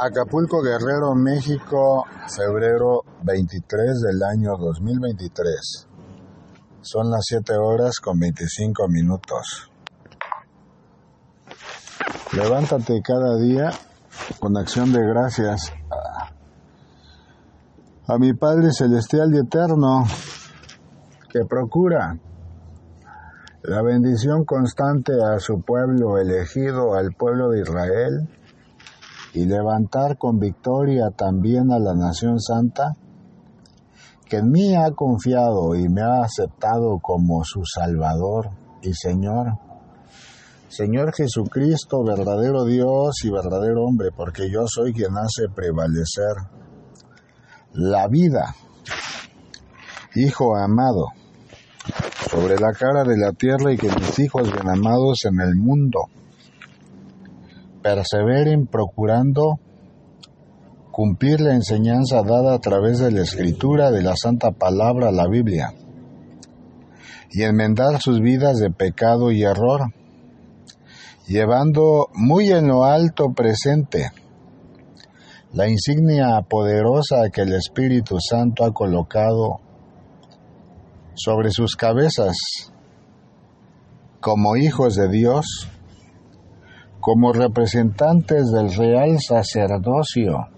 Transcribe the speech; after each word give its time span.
Acapulco 0.00 0.62
Guerrero, 0.62 1.12
México, 1.16 2.04
febrero 2.28 3.02
23 3.24 4.00
del 4.00 4.22
año 4.22 4.56
2023. 4.56 5.88
Son 6.82 7.10
las 7.10 7.24
7 7.26 7.56
horas 7.56 7.98
con 7.98 8.16
25 8.20 8.86
minutos. 8.88 9.72
Levántate 12.32 13.02
cada 13.02 13.36
día 13.38 13.72
con 14.38 14.56
acción 14.56 14.92
de 14.92 15.04
gracias 15.04 15.72
a 18.06 18.18
mi 18.18 18.34
Padre 18.34 18.70
Celestial 18.70 19.34
y 19.34 19.38
Eterno, 19.38 20.04
que 21.28 21.40
procura 21.44 22.16
la 23.62 23.82
bendición 23.82 24.44
constante 24.44 25.12
a 25.24 25.40
su 25.40 25.60
pueblo 25.60 26.18
elegido, 26.18 26.94
al 26.94 27.12
pueblo 27.14 27.50
de 27.50 27.62
Israel, 27.62 28.37
y 29.38 29.46
levantar 29.46 30.18
con 30.18 30.40
victoria 30.40 31.10
también 31.16 31.70
a 31.70 31.78
la 31.78 31.94
nación 31.94 32.40
santa, 32.40 32.96
que 34.28 34.38
en 34.38 34.50
mí 34.50 34.74
ha 34.74 34.90
confiado 34.90 35.76
y 35.76 35.88
me 35.88 36.02
ha 36.02 36.24
aceptado 36.24 36.98
como 37.00 37.44
su 37.44 37.62
Salvador 37.64 38.50
y 38.82 38.92
Señor. 38.94 39.52
Señor 40.68 41.14
Jesucristo, 41.14 42.02
verdadero 42.02 42.64
Dios 42.64 43.14
y 43.22 43.30
verdadero 43.30 43.84
hombre, 43.84 44.08
porque 44.10 44.50
yo 44.50 44.66
soy 44.66 44.92
quien 44.92 45.16
hace 45.16 45.48
prevalecer 45.54 46.34
la 47.74 48.08
vida. 48.08 48.56
Hijo 50.16 50.56
amado, 50.56 51.10
sobre 52.28 52.58
la 52.58 52.72
cara 52.72 53.04
de 53.04 53.16
la 53.16 53.30
tierra 53.30 53.72
y 53.72 53.76
que 53.76 53.88
mis 53.88 54.18
hijos 54.18 54.50
bien 54.50 54.68
amados 54.68 55.20
en 55.26 55.40
el 55.40 55.54
mundo 55.54 56.00
perseveren 57.88 58.66
procurando 58.66 59.58
cumplir 60.90 61.40
la 61.40 61.54
enseñanza 61.54 62.22
dada 62.22 62.54
a 62.54 62.58
través 62.58 62.98
de 62.98 63.10
la 63.10 63.22
escritura 63.22 63.90
de 63.90 64.02
la 64.02 64.14
Santa 64.14 64.50
Palabra, 64.50 65.10
la 65.10 65.26
Biblia, 65.26 65.72
y 67.30 67.44
enmendar 67.44 67.98
sus 68.02 68.20
vidas 68.20 68.58
de 68.58 68.70
pecado 68.70 69.32
y 69.32 69.42
error, 69.42 69.94
llevando 71.26 72.08
muy 72.12 72.50
en 72.50 72.68
lo 72.68 72.84
alto 72.84 73.32
presente 73.34 74.10
la 75.54 75.66
insignia 75.66 76.42
poderosa 76.42 77.30
que 77.32 77.40
el 77.40 77.54
Espíritu 77.54 78.18
Santo 78.20 78.64
ha 78.64 78.74
colocado 78.74 79.60
sobre 81.14 81.50
sus 81.52 81.74
cabezas 81.74 82.36
como 84.20 84.56
hijos 84.56 84.94
de 84.94 85.08
Dios, 85.08 85.68
como 87.00 87.32
representantes 87.32 88.50
del 88.50 88.74
real 88.74 89.18
sacerdocio 89.20 90.48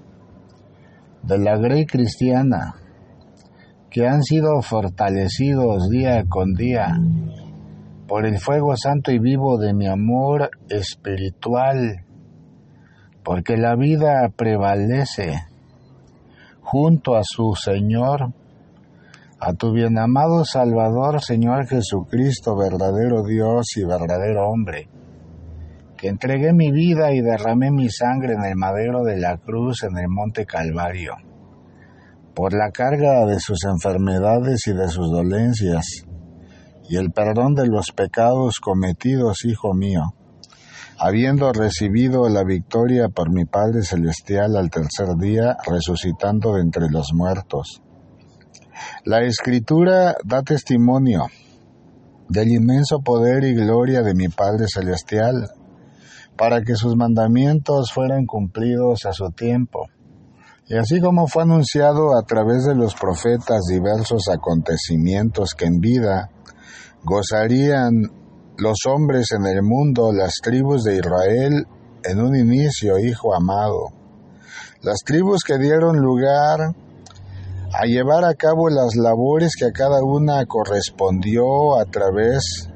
de 1.23 1.39
la 1.39 1.59
Grey 1.59 1.85
Cristiana, 1.87 2.77
que 3.91 4.09
han 4.09 4.23
sido 4.23 4.63
fortalecidos 4.63 5.89
día 5.91 6.25
con 6.29 6.55
día 6.55 6.99
por 8.09 8.25
el 8.25 8.39
fuego 8.39 8.77
santo 8.77 9.13
y 9.13 9.19
vivo 9.19 9.59
de 9.59 9.75
mi 9.75 9.87
amor 9.87 10.51
espiritual, 10.69 12.07
porque 13.23 13.57
la 13.57 13.77
vida 13.77 14.29
prevalece 14.35 15.43
junto 16.63 17.17
a 17.17 17.23
su 17.23 17.55
Señor, 17.55 18.33
a 19.39 19.53
tu 19.53 19.73
bien 19.73 19.99
amado 19.99 20.45
Salvador, 20.45 21.21
Señor 21.21 21.67
Jesucristo, 21.67 22.57
verdadero 22.57 23.25
Dios 23.25 23.67
y 23.77 23.85
verdadero 23.85 24.49
hombre 24.49 24.89
que 26.01 26.09
entregué 26.09 26.55
mi 26.55 26.73
vida 26.73 27.13
y 27.13 27.21
derramé 27.21 27.71
mi 27.71 27.91
sangre 27.91 28.33
en 28.33 28.43
el 28.43 28.57
madero 28.57 29.03
de 29.03 29.19
la 29.19 29.37
cruz 29.37 29.83
en 29.83 29.99
el 29.99 30.09
monte 30.09 30.47
Calvario, 30.47 31.13
por 32.35 32.55
la 32.55 32.71
carga 32.71 33.27
de 33.27 33.39
sus 33.39 33.65
enfermedades 33.65 34.67
y 34.67 34.73
de 34.73 34.89
sus 34.89 35.11
dolencias, 35.11 36.07
y 36.89 36.97
el 36.97 37.11
perdón 37.11 37.55
de 37.55 37.67
los 37.67 37.93
pecados 37.93 38.61
cometidos, 38.61 39.45
Hijo 39.45 39.75
mío, 39.75 40.15
habiendo 40.99 41.53
recibido 41.53 42.31
la 42.31 42.45
victoria 42.45 43.09
por 43.09 43.31
mi 43.31 43.45
Padre 43.45 43.83
Celestial 43.83 44.57
al 44.57 44.71
tercer 44.71 45.17
día, 45.19 45.59
resucitando 45.67 46.55
de 46.55 46.63
entre 46.63 46.89
los 46.89 47.13
muertos. 47.13 47.83
La 49.05 49.21
Escritura 49.21 50.15
da 50.25 50.41
testimonio 50.43 51.27
del 52.31 52.49
inmenso 52.49 53.01
poder 53.01 53.45
y 53.45 53.55
gloria 53.55 54.01
de 54.01 54.15
mi 54.15 54.29
Padre 54.29 54.65
Celestial, 54.67 55.51
para 56.41 56.63
que 56.63 56.75
sus 56.75 56.97
mandamientos 56.97 57.93
fueran 57.93 58.25
cumplidos 58.25 59.05
a 59.05 59.13
su 59.13 59.31
tiempo. 59.31 59.89
Y 60.67 60.75
así 60.75 60.99
como 60.99 61.27
fue 61.27 61.43
anunciado 61.43 62.17
a 62.19 62.23
través 62.23 62.65
de 62.65 62.75
los 62.75 62.95
profetas 62.95 63.67
diversos 63.69 64.23
acontecimientos 64.33 65.53
que 65.53 65.67
en 65.67 65.81
vida 65.81 66.31
gozarían 67.05 67.93
los 68.57 68.79
hombres 68.89 69.27
en 69.33 69.45
el 69.55 69.63
mundo, 69.63 70.15
las 70.15 70.37
tribus 70.43 70.83
de 70.83 70.97
Israel 70.97 71.67
en 72.05 72.21
un 72.23 72.35
inicio, 72.35 72.99
hijo 72.99 73.35
amado. 73.35 73.89
Las 74.81 75.01
tribus 75.05 75.43
que 75.47 75.59
dieron 75.59 75.99
lugar 75.99 76.75
a 77.75 77.85
llevar 77.85 78.25
a 78.25 78.33
cabo 78.33 78.71
las 78.71 78.97
labores 78.97 79.53
que 79.59 79.67
a 79.67 79.73
cada 79.73 80.03
una 80.03 80.47
correspondió 80.47 81.79
a 81.79 81.85
través 81.85 82.70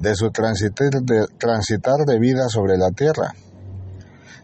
de 0.00 0.14
su 0.14 0.30
transitar 0.30 0.90
de, 1.02 1.26
transitar 1.38 2.04
de 2.06 2.18
vida 2.18 2.48
sobre 2.48 2.76
la 2.76 2.90
tierra. 2.90 3.32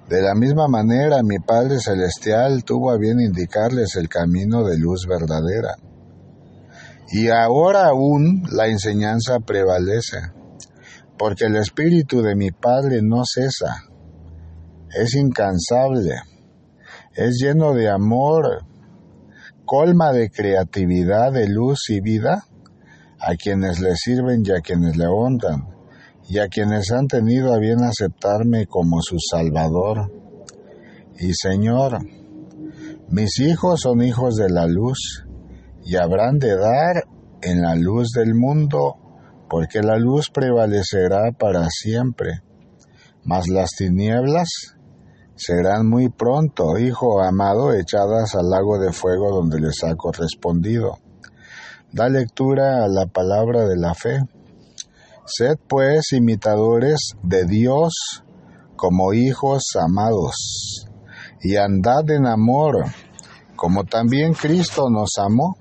De 0.08 0.22
la 0.22 0.34
misma 0.34 0.66
manera, 0.66 1.22
mi 1.22 1.38
Padre 1.38 1.78
Celestial 1.78 2.64
tuvo 2.64 2.90
a 2.90 2.98
bien 2.98 3.20
indicarles 3.20 3.94
el 3.96 4.08
camino 4.08 4.64
de 4.64 4.76
luz 4.76 5.06
verdadera. 5.06 5.76
Y 7.12 7.28
ahora 7.28 7.86
aún 7.86 8.42
la 8.50 8.66
enseñanza 8.66 9.38
prevalece, 9.40 10.18
porque 11.18 11.44
el 11.44 11.56
Espíritu 11.56 12.22
de 12.22 12.34
mi 12.34 12.50
Padre 12.50 13.02
no 13.02 13.22
cesa, 13.24 13.84
es 14.92 15.14
incansable, 15.14 16.16
es 17.14 17.38
lleno 17.40 17.74
de 17.74 17.88
amor, 17.88 18.64
colma 19.64 20.12
de 20.12 20.30
creatividad, 20.30 21.32
de 21.32 21.48
luz 21.48 21.88
y 21.90 22.00
vida, 22.00 22.44
a 23.20 23.34
quienes 23.36 23.80
le 23.80 23.94
sirven 23.96 24.42
y 24.44 24.50
a 24.50 24.60
quienes 24.60 24.96
le 24.96 25.06
honran, 25.06 25.68
y 26.28 26.38
a 26.38 26.48
quienes 26.48 26.90
han 26.90 27.06
tenido 27.06 27.52
a 27.52 27.58
bien 27.58 27.82
aceptarme 27.82 28.66
como 28.66 29.02
su 29.02 29.16
Salvador. 29.18 30.10
Y 31.18 31.32
Señor, 31.34 31.98
mis 33.08 33.38
hijos 33.40 33.80
son 33.82 34.02
hijos 34.02 34.36
de 34.36 34.48
la 34.48 34.66
luz, 34.66 35.26
y 35.84 35.96
habrán 35.96 36.38
de 36.38 36.56
dar 36.56 37.04
en 37.42 37.62
la 37.62 37.74
luz 37.74 38.10
del 38.14 38.34
mundo, 38.34 38.96
porque 39.48 39.82
la 39.82 39.98
luz 39.98 40.30
prevalecerá 40.32 41.32
para 41.38 41.66
siempre. 41.68 42.42
Mas 43.24 43.48
las 43.48 43.70
tinieblas 43.76 44.48
serán 45.34 45.88
muy 45.88 46.08
pronto, 46.08 46.78
Hijo 46.78 47.20
amado, 47.22 47.74
echadas 47.74 48.34
al 48.34 48.48
lago 48.48 48.78
de 48.78 48.92
fuego 48.92 49.34
donde 49.34 49.60
les 49.60 49.82
ha 49.84 49.94
correspondido. 49.94 50.98
Da 51.92 52.08
lectura 52.08 52.84
a 52.84 52.88
la 52.88 53.06
palabra 53.06 53.66
de 53.66 53.76
la 53.76 53.94
fe. 53.94 54.20
Sed 55.26 55.56
pues 55.68 56.12
imitadores 56.12 57.14
de 57.22 57.44
Dios 57.44 58.24
como 58.76 59.12
hijos 59.12 59.62
amados, 59.78 60.86
y 61.42 61.56
andad 61.56 62.08
en 62.10 62.26
amor, 62.26 62.86
como 63.54 63.84
también 63.84 64.32
Cristo 64.32 64.88
nos 64.88 65.18
amó 65.18 65.56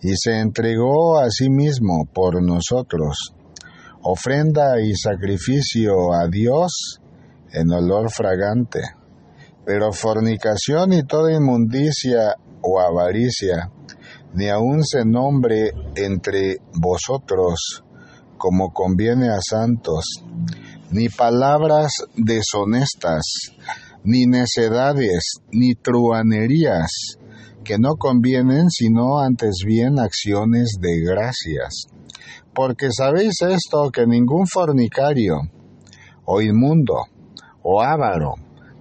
y 0.00 0.14
se 0.16 0.38
entregó 0.38 1.18
a 1.18 1.30
sí 1.30 1.48
mismo 1.50 2.04
por 2.12 2.42
nosotros, 2.42 3.34
ofrenda 4.02 4.80
y 4.80 4.94
sacrificio 4.94 6.12
a 6.12 6.28
Dios 6.28 7.00
en 7.52 7.72
olor 7.72 8.10
fragante. 8.10 8.80
Pero 9.64 9.92
fornicación 9.92 10.92
y 10.92 11.02
toda 11.02 11.32
inmundicia 11.32 12.36
o 12.60 12.80
avaricia, 12.80 13.70
ni 14.34 14.48
aun 14.50 14.82
se 14.84 15.04
nombre 15.04 15.70
entre 15.94 16.58
vosotros 16.74 17.84
como 18.36 18.72
conviene 18.72 19.30
a 19.30 19.38
santos, 19.40 20.04
ni 20.90 21.08
palabras 21.08 21.92
deshonestas, 22.16 23.22
ni 24.02 24.26
necedades, 24.26 25.36
ni 25.50 25.74
truanerías, 25.74 27.16
que 27.64 27.78
no 27.78 27.94
convienen, 27.96 28.70
sino 28.70 29.18
antes 29.20 29.62
bien 29.64 29.98
acciones 29.98 30.76
de 30.80 31.00
gracias. 31.00 31.86
Porque 32.54 32.88
sabéis 32.90 33.40
esto, 33.40 33.90
que 33.90 34.06
ningún 34.06 34.46
fornicario, 34.46 35.36
o 36.26 36.42
inmundo, 36.42 36.96
o 37.62 37.80
avaro, 37.80 38.34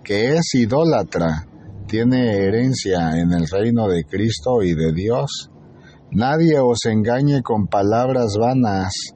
que 0.03 0.35
es 0.35 0.53
idólatra, 0.55 1.47
tiene 1.93 2.37
herencia 2.37 3.19
en 3.19 3.33
el 3.33 3.47
reino 3.47 3.87
de 3.87 4.03
Cristo 4.03 4.63
y 4.63 4.73
de 4.73 4.93
Dios. 4.93 5.51
Nadie 6.09 6.57
os 6.59 6.85
engañe 6.85 7.43
con 7.43 7.67
palabras 7.67 8.33
vanas, 8.35 9.13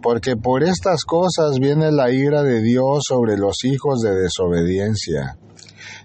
porque 0.00 0.36
por 0.36 0.62
estas 0.62 1.02
cosas 1.04 1.58
viene 1.58 1.90
la 1.90 2.12
ira 2.12 2.44
de 2.44 2.62
Dios 2.62 3.00
sobre 3.08 3.36
los 3.36 3.64
hijos 3.64 4.02
de 4.02 4.14
desobediencia, 4.14 5.38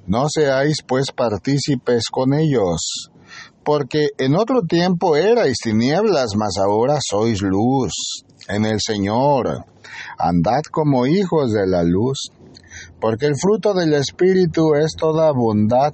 No 0.08 0.26
seáis 0.28 0.78
pues 0.82 1.12
partícipes 1.12 2.06
con 2.10 2.34
ellos, 2.34 3.12
porque 3.64 4.08
en 4.18 4.36
otro 4.36 4.64
tiempo 4.64 5.16
erais 5.16 5.58
tinieblas, 5.64 6.36
mas 6.36 6.58
ahora 6.58 6.98
sois 7.08 7.44
luz 7.44 7.94
en 8.48 8.66
el 8.66 8.80
Señor. 8.82 9.66
Andad 10.18 10.64
como 10.72 11.06
hijos 11.06 11.52
de 11.52 11.68
la 11.68 11.84
luz, 11.84 12.32
porque 13.00 13.28
el 13.28 13.36
fruto 13.40 13.76
del 13.76 13.94
Espíritu 13.94 14.74
es 14.74 14.96
toda 14.98 15.32
bondad, 15.32 15.94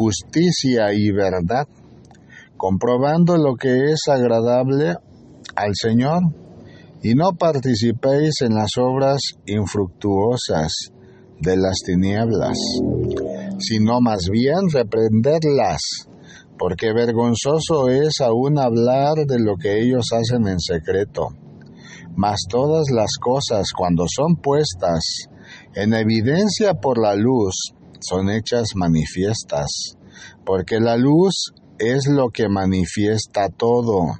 justicia 0.00 0.94
y 0.94 1.10
verdad, 1.10 1.68
comprobando 2.56 3.36
lo 3.36 3.54
que 3.56 3.92
es 3.92 4.08
agradable 4.08 4.96
al 5.54 5.72
Señor, 5.74 6.22
y 7.02 7.14
no 7.14 7.32
participéis 7.38 8.40
en 8.40 8.54
las 8.54 8.70
obras 8.78 9.20
infructuosas 9.44 10.72
de 11.38 11.56
las 11.58 11.76
tinieblas, 11.84 12.56
sino 13.58 14.00
más 14.00 14.28
bien 14.32 14.70
reprenderlas, 14.72 15.80
porque 16.58 16.94
vergonzoso 16.94 17.88
es 17.88 18.20
aún 18.22 18.58
hablar 18.58 19.16
de 19.26 19.38
lo 19.38 19.56
que 19.56 19.82
ellos 19.82 20.06
hacen 20.12 20.48
en 20.48 20.60
secreto. 20.60 21.28
Mas 22.16 22.40
todas 22.48 22.86
las 22.90 23.18
cosas, 23.20 23.72
cuando 23.76 24.04
son 24.08 24.36
puestas 24.36 25.28
en 25.74 25.92
evidencia 25.92 26.72
por 26.74 26.98
la 26.98 27.14
luz, 27.14 27.74
son 28.00 28.30
hechas 28.30 28.68
manifiestas, 28.74 29.96
porque 30.44 30.80
la 30.80 30.96
luz 30.96 31.52
es 31.78 32.06
lo 32.08 32.28
que 32.28 32.48
manifiesta 32.48 33.48
todo. 33.48 34.18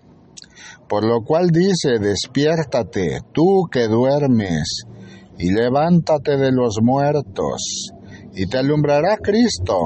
Por 0.88 1.04
lo 1.04 1.22
cual 1.22 1.50
dice, 1.50 1.98
despiértate, 2.00 3.20
tú 3.32 3.68
que 3.70 3.86
duermes, 3.86 4.84
y 5.38 5.52
levántate 5.52 6.36
de 6.36 6.52
los 6.52 6.78
muertos, 6.82 7.92
y 8.34 8.46
te 8.46 8.58
alumbrará 8.58 9.16
Cristo. 9.16 9.76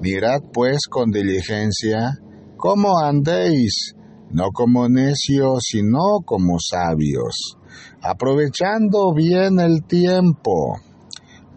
Mirad 0.00 0.42
pues 0.52 0.86
con 0.88 1.10
diligencia 1.10 2.18
cómo 2.56 2.98
andéis, 2.98 3.94
no 4.30 4.50
como 4.52 4.88
necios, 4.88 5.64
sino 5.64 6.20
como 6.24 6.58
sabios, 6.58 7.56
aprovechando 8.00 9.12
bien 9.14 9.60
el 9.60 9.84
tiempo, 9.84 10.76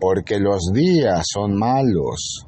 porque 0.03 0.37
los 0.37 0.73
días 0.73 1.23
son 1.33 1.57
malos. 1.57 2.45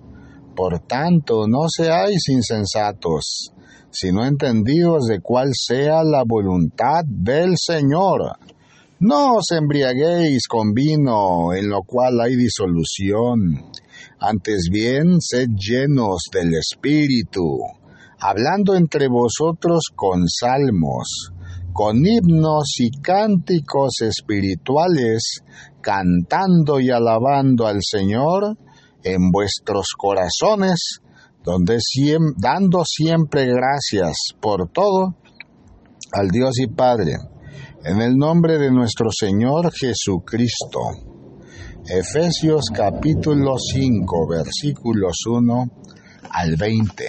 Por 0.57 0.81
tanto, 0.81 1.47
no 1.47 1.67
seáis 1.69 2.27
insensatos, 2.27 3.53
sino 3.91 4.25
entendidos 4.25 5.05
de 5.07 5.21
cuál 5.21 5.51
sea 5.53 6.03
la 6.03 6.23
voluntad 6.27 7.05
del 7.07 7.53
Señor. 7.55 8.37
No 8.99 9.35
os 9.35 9.51
embriaguéis 9.51 10.49
con 10.49 10.73
vino, 10.73 11.53
en 11.53 11.69
lo 11.69 11.83
cual 11.83 12.19
hay 12.19 12.35
disolución. 12.35 13.63
Antes 14.19 14.67
bien, 14.69 15.21
sed 15.21 15.47
llenos 15.55 16.23
del 16.33 16.55
Espíritu, 16.55 17.59
hablando 18.19 18.75
entre 18.75 19.07
vosotros 19.07 19.83
con 19.95 20.27
salmos, 20.27 21.31
con 21.75 21.97
himnos 22.05 22.75
y 22.79 22.89
cánticos 23.01 23.95
espirituales, 23.99 25.41
cantando 25.81 26.79
y 26.79 26.89
alabando 26.89 27.67
al 27.67 27.79
Señor 27.81 28.57
en 29.03 29.29
vuestros 29.29 29.87
corazones, 29.97 31.01
donde 31.43 31.79
dando 32.37 32.85
siempre 32.85 33.47
gracias 33.47 34.15
por 34.39 34.69
todo 34.71 35.17
al 36.13 36.29
Dios 36.29 36.59
y 36.59 36.67
Padre, 36.67 37.17
en 37.83 38.01
el 38.01 38.15
nombre 38.15 38.57
de 38.57 38.71
nuestro 38.71 39.09
Señor 39.11 39.73
Jesucristo. 39.73 40.79
Efesios 41.89 42.67
capítulo 42.73 43.55
5 43.57 44.27
versículos 44.29 45.17
1 45.27 45.71
al 46.31 46.55
20. 46.55 47.05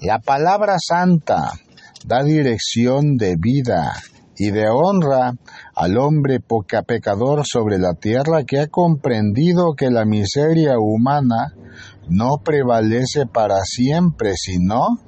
La 0.00 0.20
palabra 0.20 0.76
santa 0.78 1.52
da 2.04 2.22
dirección 2.22 3.16
de 3.16 3.36
vida 3.36 3.92
y 4.36 4.50
de 4.50 4.68
honra 4.68 5.34
al 5.74 5.98
hombre 5.98 6.40
poca 6.40 6.82
pecador 6.82 7.42
sobre 7.44 7.78
la 7.78 7.94
tierra 7.94 8.44
que 8.44 8.60
ha 8.60 8.68
comprendido 8.68 9.74
que 9.76 9.90
la 9.90 10.04
miseria 10.06 10.78
humana 10.78 11.54
no 12.08 12.38
prevalece 12.42 13.26
para 13.26 13.60
siempre, 13.64 14.32
sino 14.36 14.98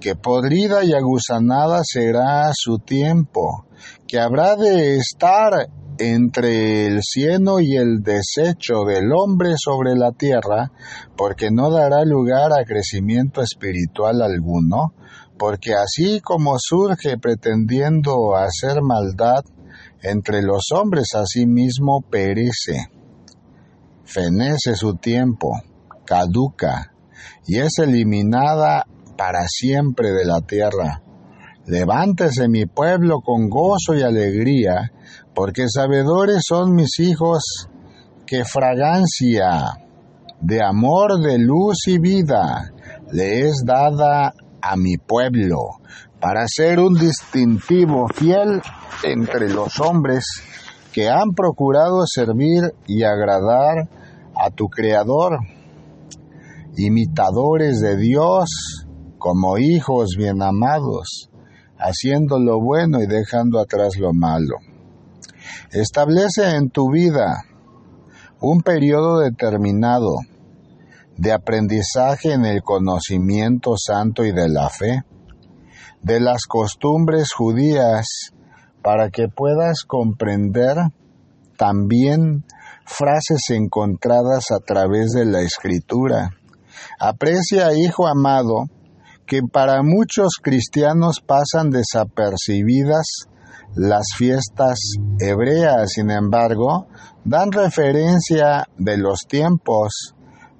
que 0.00 0.16
podrida 0.16 0.84
y 0.84 0.94
aguzanada 0.94 1.82
será 1.84 2.50
su 2.52 2.78
tiempo, 2.78 3.66
que 4.08 4.18
habrá 4.18 4.56
de 4.56 4.96
estar 4.96 5.68
entre 5.98 6.86
el 6.86 7.02
cieno 7.02 7.60
y 7.60 7.76
el 7.76 8.02
desecho 8.02 8.84
del 8.84 9.12
hombre 9.12 9.54
sobre 9.56 9.94
la 9.94 10.10
tierra, 10.10 10.72
porque 11.16 11.50
no 11.52 11.70
dará 11.70 12.04
lugar 12.04 12.50
a 12.52 12.64
crecimiento 12.64 13.42
espiritual 13.42 14.22
alguno, 14.22 14.94
porque 15.42 15.74
así 15.74 16.20
como 16.20 16.54
surge 16.56 17.18
pretendiendo 17.18 18.36
hacer 18.36 18.80
maldad 18.80 19.42
entre 20.00 20.40
los 20.40 20.66
hombres, 20.72 21.08
asimismo 21.16 22.00
perece, 22.08 22.86
fenece 24.04 24.76
su 24.76 24.94
tiempo, 24.94 25.48
caduca, 26.04 26.92
y 27.44 27.58
es 27.58 27.80
eliminada 27.80 28.86
para 29.18 29.48
siempre 29.48 30.12
de 30.12 30.24
la 30.24 30.42
tierra. 30.42 31.02
Levántese 31.66 32.46
mi 32.46 32.66
pueblo 32.66 33.18
con 33.20 33.48
gozo 33.48 33.96
y 33.96 34.02
alegría, 34.02 34.92
porque 35.34 35.68
sabedores 35.68 36.44
son 36.46 36.72
mis 36.72 37.00
hijos 37.00 37.68
que 38.26 38.44
fragancia 38.44 39.72
de 40.40 40.62
amor, 40.62 41.20
de 41.20 41.36
luz 41.38 41.88
y 41.88 41.98
vida 41.98 42.72
le 43.10 43.48
es 43.48 43.64
dada 43.66 44.32
a 44.62 44.76
mi 44.76 44.96
pueblo, 44.96 45.80
para 46.20 46.46
ser 46.46 46.78
un 46.78 46.94
distintivo 46.94 48.06
fiel 48.08 48.62
entre 49.02 49.48
los 49.48 49.80
hombres 49.80 50.24
que 50.92 51.08
han 51.08 51.32
procurado 51.34 52.04
servir 52.06 52.72
y 52.86 53.02
agradar 53.02 53.88
a 54.36 54.50
tu 54.50 54.68
Creador, 54.68 55.38
imitadores 56.76 57.80
de 57.80 57.96
Dios 57.96 58.86
como 59.18 59.58
hijos 59.58 60.14
bien 60.16 60.42
amados, 60.42 61.30
haciendo 61.78 62.38
lo 62.38 62.60
bueno 62.60 63.02
y 63.02 63.06
dejando 63.06 63.58
atrás 63.58 63.96
lo 63.98 64.12
malo. 64.12 64.56
Establece 65.72 66.56
en 66.56 66.70
tu 66.70 66.90
vida 66.90 67.44
un 68.40 68.60
periodo 68.60 69.18
determinado 69.20 70.16
de 71.22 71.32
aprendizaje 71.32 72.32
en 72.32 72.44
el 72.44 72.64
conocimiento 72.64 73.74
santo 73.76 74.24
y 74.24 74.32
de 74.32 74.48
la 74.48 74.68
fe, 74.68 75.04
de 76.02 76.18
las 76.18 76.46
costumbres 76.48 77.28
judías, 77.32 78.32
para 78.82 79.08
que 79.08 79.28
puedas 79.28 79.84
comprender 79.86 80.78
también 81.56 82.44
frases 82.84 83.50
encontradas 83.50 84.46
a 84.50 84.58
través 84.66 85.12
de 85.12 85.24
la 85.24 85.42
escritura. 85.42 86.30
Aprecia, 86.98 87.72
hijo 87.72 88.08
amado, 88.08 88.64
que 89.24 89.42
para 89.44 89.84
muchos 89.84 90.40
cristianos 90.42 91.20
pasan 91.24 91.70
desapercibidas 91.70 93.28
las 93.76 94.06
fiestas 94.18 94.76
hebreas, 95.20 95.92
sin 95.92 96.10
embargo, 96.10 96.88
dan 97.24 97.52
referencia 97.52 98.66
de 98.76 98.96
los 98.96 99.20
tiempos 99.28 100.11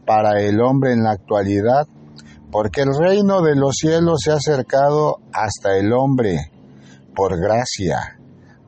para 0.07 0.41
el 0.41 0.61
hombre 0.61 0.93
en 0.93 1.03
la 1.03 1.13
actualidad, 1.13 1.87
porque 2.51 2.83
el 2.83 2.91
reino 2.99 3.43
de 3.43 3.57
los 3.57 3.77
cielos 3.77 4.21
se 4.25 4.31
ha 4.31 4.35
acercado 4.35 5.19
hasta 5.33 5.77
el 5.79 5.93
hombre, 5.93 6.51
por 7.15 7.39
gracia, 7.39 8.19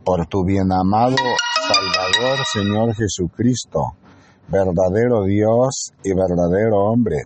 por 0.04 0.26
tu 0.26 0.44
bien 0.44 0.72
amado 0.72 1.16
Salvador 1.66 2.38
Señor 2.52 2.94
Jesucristo, 2.94 3.96
verdadero 4.48 5.24
Dios 5.24 5.92
y 6.02 6.10
verdadero 6.14 6.84
hombre, 6.90 7.24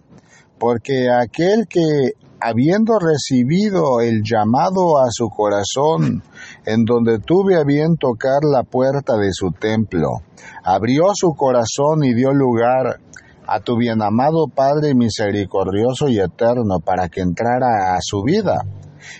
porque 0.58 1.08
aquel 1.10 1.66
que 1.68 2.12
habiendo 2.40 2.98
recibido 2.98 4.00
el 4.00 4.22
llamado 4.22 4.98
a 4.98 5.08
su 5.10 5.28
corazón, 5.28 6.22
en 6.64 6.84
donde 6.84 7.18
tuve 7.18 7.56
a 7.56 7.64
bien 7.64 7.96
tocar 7.96 8.40
la 8.42 8.62
puerta 8.62 9.16
de 9.16 9.32
su 9.32 9.50
templo, 9.50 10.22
abrió 10.62 11.10
su 11.14 11.34
corazón 11.34 12.04
y 12.04 12.14
dio 12.14 12.32
lugar 12.32 13.00
a 13.48 13.60
tu 13.60 13.78
bien 13.78 14.02
amado 14.02 14.46
Padre 14.54 14.94
misericordioso 14.94 16.08
y 16.08 16.20
eterno 16.20 16.80
para 16.84 17.08
que 17.08 17.22
entrara 17.22 17.94
a 17.96 17.98
su 18.02 18.22
vida. 18.22 18.62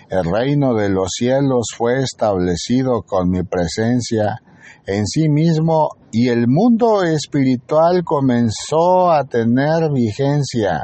El 0.09 0.31
reino 0.31 0.75
de 0.75 0.89
los 0.89 1.09
cielos 1.17 1.69
fue 1.75 2.03
establecido 2.03 3.01
con 3.01 3.29
mi 3.29 3.41
presencia 3.41 4.41
en 4.85 5.07
sí 5.07 5.29
mismo 5.29 5.89
y 6.11 6.29
el 6.29 6.47
mundo 6.47 7.03
espiritual 7.03 8.03
comenzó 8.03 9.11
a 9.11 9.23
tener 9.23 9.91
vigencia 9.91 10.83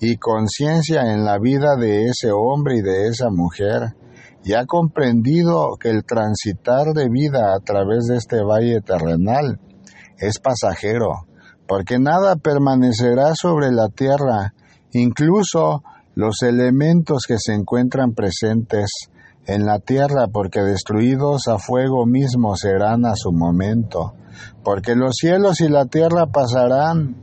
y 0.00 0.16
conciencia 0.16 1.12
en 1.12 1.24
la 1.24 1.38
vida 1.38 1.76
de 1.76 2.06
ese 2.06 2.30
hombre 2.32 2.76
y 2.78 2.82
de 2.82 3.08
esa 3.08 3.30
mujer, 3.30 3.94
y 4.44 4.54
ha 4.54 4.64
comprendido 4.64 5.76
que 5.78 5.90
el 5.90 6.04
transitar 6.04 6.94
de 6.94 7.08
vida 7.10 7.54
a 7.54 7.60
través 7.60 8.06
de 8.06 8.16
este 8.16 8.42
valle 8.42 8.80
terrenal 8.80 9.60
es 10.18 10.38
pasajero, 10.38 11.26
porque 11.70 12.00
nada 12.00 12.34
permanecerá 12.34 13.36
sobre 13.40 13.70
la 13.70 13.90
tierra, 13.90 14.54
incluso 14.90 15.84
los 16.16 16.42
elementos 16.42 17.22
que 17.28 17.36
se 17.38 17.54
encuentran 17.54 18.12
presentes 18.12 18.90
en 19.46 19.66
la 19.66 19.78
tierra, 19.78 20.26
porque 20.32 20.62
destruidos 20.62 21.46
a 21.46 21.58
fuego 21.58 22.06
mismo 22.06 22.56
serán 22.56 23.06
a 23.06 23.14
su 23.14 23.30
momento, 23.30 24.14
porque 24.64 24.96
los 24.96 25.14
cielos 25.14 25.60
y 25.60 25.68
la 25.68 25.84
tierra 25.84 26.26
pasarán, 26.26 27.14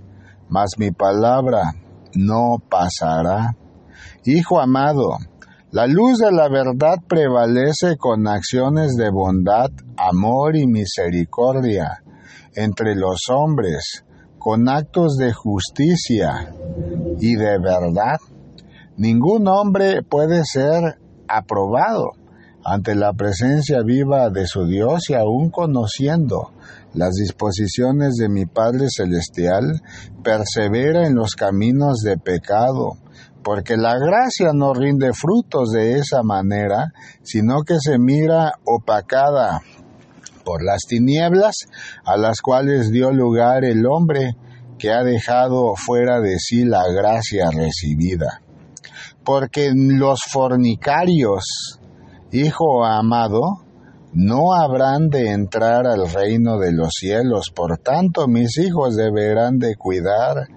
mas 0.48 0.70
mi 0.78 0.92
palabra 0.92 1.74
no 2.16 2.56
pasará. 2.70 3.54
Hijo 4.24 4.62
amado, 4.62 5.18
la 5.72 5.88
luz 5.88 6.20
de 6.20 6.32
la 6.32 6.48
verdad 6.48 7.00
prevalece 7.06 7.98
con 7.98 8.30
acciones 8.30 8.96
de 8.96 9.10
bondad, 9.10 9.72
amor 9.98 10.56
y 10.56 10.68
misericordia 10.68 12.02
entre 12.56 12.96
los 12.96 13.20
hombres, 13.30 14.06
con 14.48 14.70
actos 14.70 15.18
de 15.18 15.34
justicia 15.34 16.56
y 17.20 17.36
de 17.36 17.60
verdad. 17.60 18.16
Ningún 18.96 19.46
hombre 19.50 20.04
puede 20.04 20.46
ser 20.46 21.02
aprobado 21.28 22.12
ante 22.64 22.96
la 22.96 23.12
presencia 23.12 23.80
viva 23.84 24.30
de 24.30 24.48
su 24.48 24.66
Dios 24.66 25.10
y 25.10 25.16
aún 25.16 25.50
conociendo 25.50 26.54
las 26.94 27.16
disposiciones 27.16 28.14
de 28.16 28.30
mi 28.30 28.46
Padre 28.46 28.88
Celestial, 28.90 29.82
persevera 30.24 31.06
en 31.06 31.16
los 31.16 31.36
caminos 31.36 31.98
de 31.98 32.18
pecado, 32.18 32.94
porque 33.44 33.76
la 33.76 33.96
gracia 34.00 34.52
no 34.54 34.74
rinde 34.74 35.12
frutos 35.12 35.72
de 35.72 35.98
esa 35.98 36.24
manera, 36.24 36.94
sino 37.22 37.64
que 37.64 37.80
se 37.82 38.00
mira 38.00 38.54
opacada 38.64 39.60
por 40.48 40.64
las 40.64 40.84
tinieblas 40.88 41.56
a 42.06 42.16
las 42.16 42.40
cuales 42.40 42.90
dio 42.90 43.12
lugar 43.12 43.66
el 43.66 43.86
hombre 43.86 44.38
que 44.80 44.94
ha 44.94 45.04
dejado 45.04 45.76
fuera 45.76 46.22
de 46.22 46.40
sí 46.40 46.64
la 46.64 46.84
gracia 46.90 47.50
recibida. 47.52 48.42
Porque 49.26 49.74
los 49.76 50.22
fornicarios, 50.32 51.44
hijo 52.32 52.86
amado, 52.86 53.42
no 54.14 54.54
habrán 54.54 55.10
de 55.10 55.32
entrar 55.32 55.86
al 55.86 56.10
reino 56.10 56.58
de 56.60 56.72
los 56.72 56.92
cielos. 56.98 57.52
Por 57.54 57.78
tanto, 57.80 58.30
mis 58.30 58.58
hijos 58.58 58.96
deberán 58.96 59.58
de 59.58 59.76
cuidar 59.76 60.48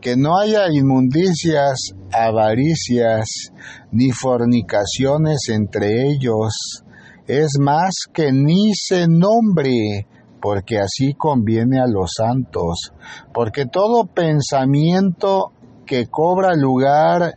que 0.00 0.16
no 0.16 0.38
haya 0.38 0.70
inmundicias, 0.70 1.92
avaricias, 2.12 3.52
ni 3.90 4.12
fornicaciones 4.12 5.48
entre 5.48 6.08
ellos. 6.08 6.84
Es 7.30 7.60
más 7.60 7.92
que 8.12 8.32
ni 8.32 8.74
se 8.74 9.06
nombre, 9.06 10.08
porque 10.42 10.80
así 10.80 11.14
conviene 11.16 11.78
a 11.78 11.86
los 11.86 12.10
santos. 12.16 12.92
Porque 13.32 13.66
todo 13.66 14.06
pensamiento 14.06 15.52
que 15.86 16.08
cobra 16.08 16.56
lugar 16.56 17.34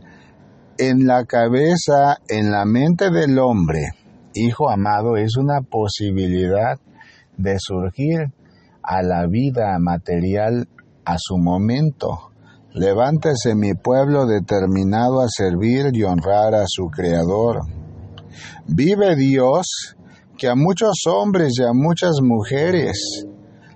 en 0.78 1.06
la 1.06 1.24
cabeza, 1.26 2.18
en 2.28 2.50
la 2.50 2.64
mente 2.64 3.12
del 3.12 3.38
hombre, 3.38 3.82
hijo 4.34 4.68
amado, 4.68 5.16
es 5.16 5.36
una 5.36 5.60
posibilidad 5.60 6.76
de 7.36 7.54
surgir 7.60 8.32
a 8.82 9.00
la 9.02 9.28
vida 9.28 9.78
material 9.78 10.66
a 11.04 11.14
su 11.18 11.38
momento. 11.38 12.32
Levántese 12.72 13.54
mi 13.54 13.74
pueblo 13.74 14.26
determinado 14.26 15.20
a 15.20 15.28
servir 15.28 15.90
y 15.92 16.02
honrar 16.02 16.56
a 16.56 16.64
su 16.66 16.86
Creador. 16.86 17.83
Vive 18.66 19.16
Dios, 19.16 19.96
que 20.36 20.48
a 20.48 20.54
muchos 20.54 21.02
hombres 21.06 21.52
y 21.58 21.62
a 21.62 21.72
muchas 21.72 22.20
mujeres 22.22 23.26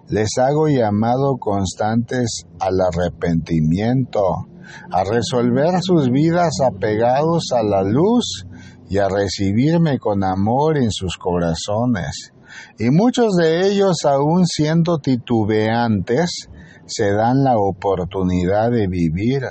les 0.08 0.38
hago 0.38 0.68
llamado 0.68 1.36
constantes 1.38 2.46
al 2.60 2.80
arrepentimiento, 2.80 4.46
a 4.90 5.04
resolver 5.04 5.80
sus 5.82 6.10
vidas 6.10 6.54
apegados 6.64 7.52
a 7.52 7.62
la 7.62 7.82
luz 7.82 8.46
y 8.88 8.98
a 8.98 9.08
recibirme 9.08 9.98
con 9.98 10.24
amor 10.24 10.78
en 10.78 10.90
sus 10.90 11.16
corazones. 11.18 12.32
Y 12.78 12.90
muchos 12.90 13.36
de 13.36 13.68
ellos, 13.68 13.98
aun 14.04 14.46
siendo 14.46 14.98
titubeantes, 14.98 16.48
se 16.86 17.12
dan 17.12 17.44
la 17.44 17.58
oportunidad 17.58 18.70
de 18.70 18.86
vivir, 18.88 19.42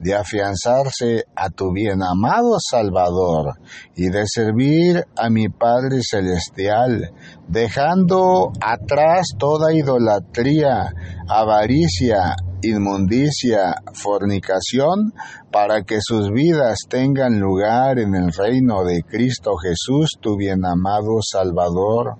de 0.00 0.14
afianzarse 0.14 1.24
a 1.34 1.50
tu 1.50 1.72
bien 1.72 2.02
amado 2.02 2.56
Salvador 2.58 3.54
y 3.96 4.10
de 4.10 4.24
servir 4.26 5.04
a 5.16 5.28
mi 5.28 5.48
Padre 5.48 6.00
Celestial, 6.02 7.12
dejando 7.48 8.52
atrás 8.60 9.26
toda 9.38 9.72
idolatría, 9.72 10.92
avaricia, 11.28 12.36
inmundicia, 12.62 13.82
fornicación, 13.92 15.12
para 15.50 15.82
que 15.82 15.98
sus 16.00 16.30
vidas 16.30 16.80
tengan 16.88 17.40
lugar 17.40 17.98
en 17.98 18.14
el 18.14 18.32
reino 18.32 18.84
de 18.84 19.02
Cristo 19.02 19.56
Jesús, 19.56 20.10
tu 20.20 20.36
bien 20.36 20.64
amado 20.64 21.18
Salvador. 21.22 22.16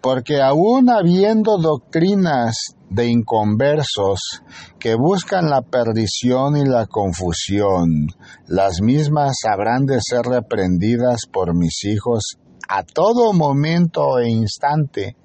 Porque 0.00 0.40
aún 0.40 0.88
habiendo 0.90 1.58
doctrinas 1.58 2.77
de 2.90 3.06
inconversos 3.06 4.42
que 4.78 4.94
buscan 4.94 5.50
la 5.50 5.62
perdición 5.62 6.56
y 6.56 6.64
la 6.64 6.86
confusión, 6.86 8.08
las 8.46 8.80
mismas 8.80 9.36
habrán 9.50 9.86
de 9.86 9.98
ser 10.00 10.22
reprendidas 10.22 11.22
por 11.30 11.54
mis 11.54 11.84
hijos 11.84 12.38
a 12.68 12.82
todo 12.82 13.32
momento 13.32 14.18
e 14.18 14.28
instante, 14.28 15.16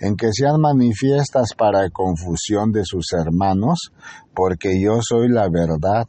en 0.00 0.16
que 0.16 0.28
sean 0.32 0.60
manifiestas 0.60 1.54
para 1.56 1.90
confusión 1.90 2.72
de 2.72 2.84
sus 2.84 3.12
hermanos, 3.12 3.92
porque 4.34 4.80
yo 4.80 5.00
soy 5.02 5.28
la 5.28 5.48
verdad, 5.50 6.06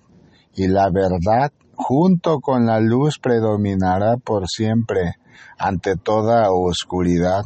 y 0.54 0.68
la 0.68 0.90
verdad 0.92 1.52
junto 1.78 2.40
con 2.40 2.66
la 2.66 2.80
luz 2.80 3.20
predominará 3.20 4.18
por 4.18 4.48
siempre 4.48 5.14
ante 5.58 5.96
toda 5.96 6.52
oscuridad. 6.52 7.44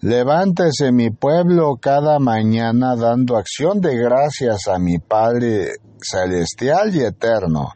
Levántese 0.00 0.92
mi 0.92 1.10
pueblo 1.10 1.76
cada 1.80 2.18
mañana 2.18 2.96
dando 2.96 3.36
acción 3.36 3.80
de 3.80 3.96
gracias 3.96 4.68
a 4.68 4.78
mi 4.78 4.98
Padre 4.98 5.72
celestial 6.02 6.94
y 6.94 7.00
eterno, 7.00 7.72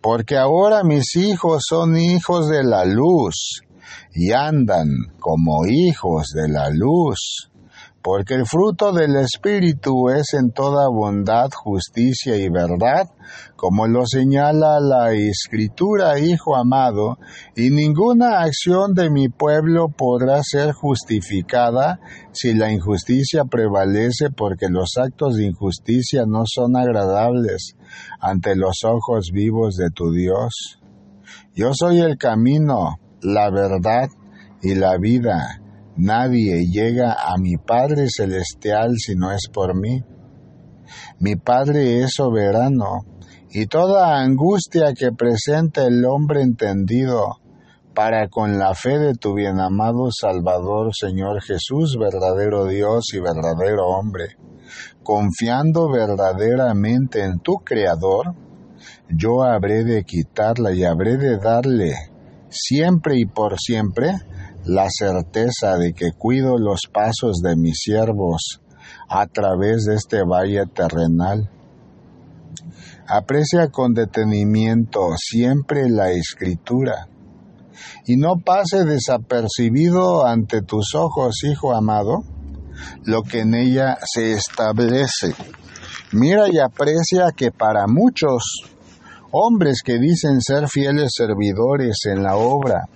porque 0.00 0.36
ahora 0.36 0.82
mis 0.82 1.14
hijos 1.16 1.64
son 1.68 1.96
hijos 1.96 2.48
de 2.48 2.64
la 2.64 2.84
luz 2.84 3.62
y 4.14 4.32
andan 4.32 4.88
como 5.18 5.66
hijos 5.66 6.28
de 6.34 6.48
la 6.48 6.70
luz, 6.70 7.50
porque 8.06 8.34
el 8.34 8.46
fruto 8.46 8.92
del 8.92 9.16
Espíritu 9.16 10.10
es 10.10 10.32
en 10.34 10.52
toda 10.52 10.88
bondad, 10.88 11.48
justicia 11.52 12.36
y 12.36 12.48
verdad, 12.48 13.10
como 13.56 13.88
lo 13.88 14.06
señala 14.06 14.78
la 14.78 15.12
Escritura, 15.12 16.16
Hijo 16.20 16.54
amado, 16.54 17.18
y 17.56 17.70
ninguna 17.70 18.42
acción 18.42 18.94
de 18.94 19.10
mi 19.10 19.28
pueblo 19.28 19.88
podrá 19.88 20.40
ser 20.44 20.70
justificada 20.70 21.98
si 22.30 22.54
la 22.54 22.70
injusticia 22.70 23.42
prevalece, 23.42 24.30
porque 24.30 24.68
los 24.68 24.90
actos 24.98 25.34
de 25.34 25.46
injusticia 25.46 26.26
no 26.28 26.44
son 26.46 26.76
agradables 26.76 27.74
ante 28.20 28.54
los 28.54 28.84
ojos 28.84 29.30
vivos 29.32 29.74
de 29.74 29.90
tu 29.90 30.12
Dios. 30.12 30.78
Yo 31.56 31.72
soy 31.74 31.98
el 31.98 32.18
camino, 32.18 33.00
la 33.20 33.50
verdad 33.50 34.10
y 34.62 34.76
la 34.76 34.96
vida. 34.96 35.65
Nadie 35.96 36.66
llega 36.66 37.12
a 37.12 37.38
mi 37.38 37.56
Padre 37.56 38.06
Celestial 38.14 38.96
si 38.98 39.14
no 39.14 39.32
es 39.32 39.48
por 39.50 39.74
mí. 39.74 40.04
Mi 41.20 41.36
Padre 41.36 42.02
es 42.02 42.12
soberano, 42.14 43.06
y 43.50 43.66
toda 43.66 44.18
angustia 44.18 44.92
que 44.92 45.12
presenta 45.12 45.86
el 45.86 46.04
hombre 46.04 46.42
entendido, 46.42 47.38
para 47.94 48.28
con 48.28 48.58
la 48.58 48.74
fe 48.74 48.98
de 48.98 49.14
tu 49.14 49.32
bienamado 49.32 50.10
Salvador 50.10 50.90
Señor 50.94 51.40
Jesús, 51.40 51.96
verdadero 51.98 52.66
Dios 52.66 53.06
y 53.14 53.20
verdadero 53.20 53.86
hombre, 53.86 54.36
confiando 55.02 55.90
verdaderamente 55.90 57.24
en 57.24 57.38
tu 57.38 57.54
Creador, 57.64 58.34
yo 59.08 59.42
habré 59.42 59.84
de 59.84 60.04
quitarla 60.04 60.72
y 60.72 60.84
habré 60.84 61.16
de 61.16 61.38
darle 61.38 61.94
siempre 62.50 63.18
y 63.18 63.24
por 63.24 63.58
siempre 63.58 64.12
la 64.66 64.88
certeza 64.90 65.76
de 65.78 65.92
que 65.92 66.10
cuido 66.10 66.58
los 66.58 66.82
pasos 66.92 67.40
de 67.40 67.54
mis 67.56 67.78
siervos 67.78 68.60
a 69.08 69.26
través 69.26 69.84
de 69.84 69.94
este 69.94 70.22
valle 70.24 70.66
terrenal. 70.66 71.48
Aprecia 73.06 73.68
con 73.68 73.94
detenimiento 73.94 75.10
siempre 75.16 75.88
la 75.88 76.10
escritura 76.10 77.08
y 78.06 78.16
no 78.16 78.38
pase 78.44 78.84
desapercibido 78.84 80.26
ante 80.26 80.62
tus 80.62 80.96
ojos, 80.96 81.44
hijo 81.44 81.72
amado, 81.72 82.24
lo 83.04 83.22
que 83.22 83.40
en 83.40 83.54
ella 83.54 83.98
se 84.02 84.32
establece. 84.32 85.34
Mira 86.10 86.48
y 86.50 86.58
aprecia 86.58 87.30
que 87.36 87.52
para 87.52 87.86
muchos 87.86 88.42
hombres 89.30 89.82
que 89.84 89.98
dicen 89.98 90.40
ser 90.40 90.66
fieles 90.68 91.12
servidores 91.14 91.98
en 92.06 92.24
la 92.24 92.36
obra 92.36 92.88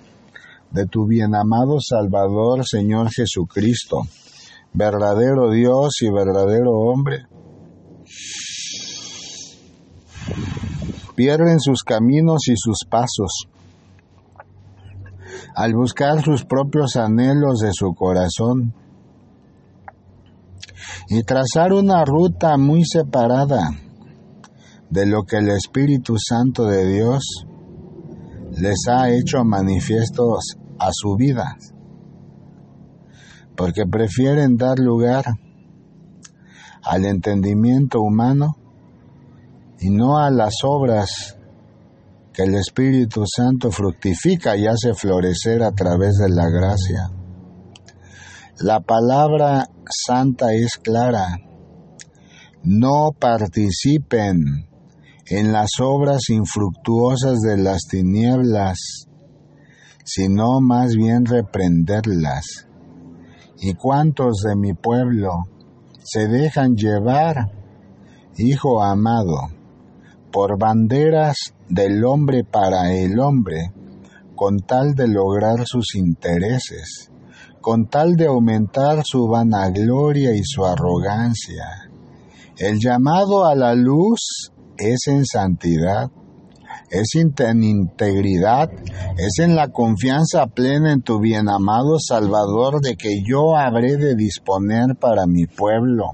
de 0.72 0.86
tu 0.86 1.06
bien 1.06 1.34
amado 1.34 1.78
Salvador 1.80 2.64
Señor 2.66 3.10
Jesucristo, 3.10 4.02
verdadero 4.72 5.50
Dios 5.50 5.96
y 6.00 6.10
verdadero 6.10 6.72
hombre, 6.72 7.26
pierden 11.16 11.60
sus 11.60 11.82
caminos 11.82 12.48
y 12.48 12.54
sus 12.56 12.78
pasos 12.88 13.48
al 15.54 15.74
buscar 15.74 16.22
sus 16.22 16.44
propios 16.44 16.96
anhelos 16.96 17.58
de 17.58 17.72
su 17.72 17.92
corazón 17.94 18.72
y 21.08 21.22
trazar 21.24 21.72
una 21.72 22.04
ruta 22.04 22.56
muy 22.56 22.84
separada 22.84 23.70
de 24.88 25.06
lo 25.06 25.24
que 25.24 25.38
el 25.38 25.48
Espíritu 25.50 26.16
Santo 26.18 26.64
de 26.64 26.86
Dios 26.86 27.46
les 28.52 28.86
ha 28.88 29.10
hecho 29.10 29.44
manifiestos 29.44 30.56
a 30.78 30.90
su 30.92 31.16
vida, 31.16 31.56
porque 33.56 33.84
prefieren 33.86 34.56
dar 34.56 34.78
lugar 34.78 35.24
al 36.82 37.04
entendimiento 37.04 38.00
humano 38.00 38.56
y 39.78 39.90
no 39.90 40.18
a 40.18 40.30
las 40.30 40.54
obras 40.64 41.36
que 42.32 42.42
el 42.42 42.54
Espíritu 42.54 43.24
Santo 43.26 43.70
fructifica 43.70 44.56
y 44.56 44.66
hace 44.66 44.94
florecer 44.94 45.62
a 45.62 45.72
través 45.72 46.16
de 46.16 46.28
la 46.28 46.48
gracia. 46.48 47.10
La 48.60 48.80
palabra 48.80 49.66
santa 49.88 50.52
es 50.52 50.76
clara. 50.76 51.38
No 52.62 53.10
participen 53.18 54.69
en 55.30 55.52
las 55.52 55.70
obras 55.80 56.28
infructuosas 56.28 57.38
de 57.38 57.56
las 57.56 57.82
tinieblas, 57.88 59.06
sino 60.04 60.60
más 60.60 60.96
bien 60.96 61.24
reprenderlas. 61.24 62.66
¿Y 63.60 63.74
cuántos 63.74 64.40
de 64.44 64.56
mi 64.56 64.74
pueblo 64.74 65.30
se 66.02 66.26
dejan 66.26 66.74
llevar, 66.74 67.52
hijo 68.38 68.82
amado, 68.82 69.50
por 70.32 70.58
banderas 70.58 71.36
del 71.68 72.04
hombre 72.04 72.42
para 72.42 72.92
el 72.92 73.20
hombre, 73.20 73.72
con 74.34 74.58
tal 74.58 74.94
de 74.94 75.06
lograr 75.06 75.64
sus 75.64 75.94
intereses, 75.94 77.12
con 77.60 77.86
tal 77.86 78.16
de 78.16 78.26
aumentar 78.26 79.02
su 79.04 79.28
vanagloria 79.28 80.34
y 80.34 80.42
su 80.42 80.64
arrogancia. 80.64 81.88
El 82.56 82.80
llamado 82.80 83.46
a 83.46 83.54
la 83.54 83.74
luz 83.74 84.50
es 84.80 85.06
en 85.06 85.24
santidad, 85.24 86.10
es 86.90 87.14
en 87.14 87.62
integridad, 87.62 88.70
es 89.16 89.38
en 89.38 89.54
la 89.54 89.68
confianza 89.68 90.46
plena 90.46 90.92
en 90.92 91.02
tu 91.02 91.20
bien 91.20 91.48
amado 91.48 91.98
Salvador 91.98 92.80
de 92.80 92.96
que 92.96 93.22
yo 93.24 93.56
habré 93.56 93.96
de 93.96 94.16
disponer 94.16 94.96
para 94.98 95.26
mi 95.26 95.46
pueblo. 95.46 96.06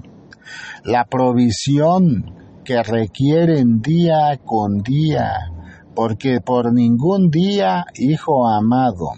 La 0.83 1.05
provisión 1.05 2.35
que 2.63 2.83
requieren 2.83 3.81
día 3.81 4.39
con 4.43 4.79
día, 4.83 5.31
porque 5.95 6.41
por 6.41 6.73
ningún 6.73 7.29
día, 7.29 7.85
hijo 7.95 8.47
amado, 8.47 9.11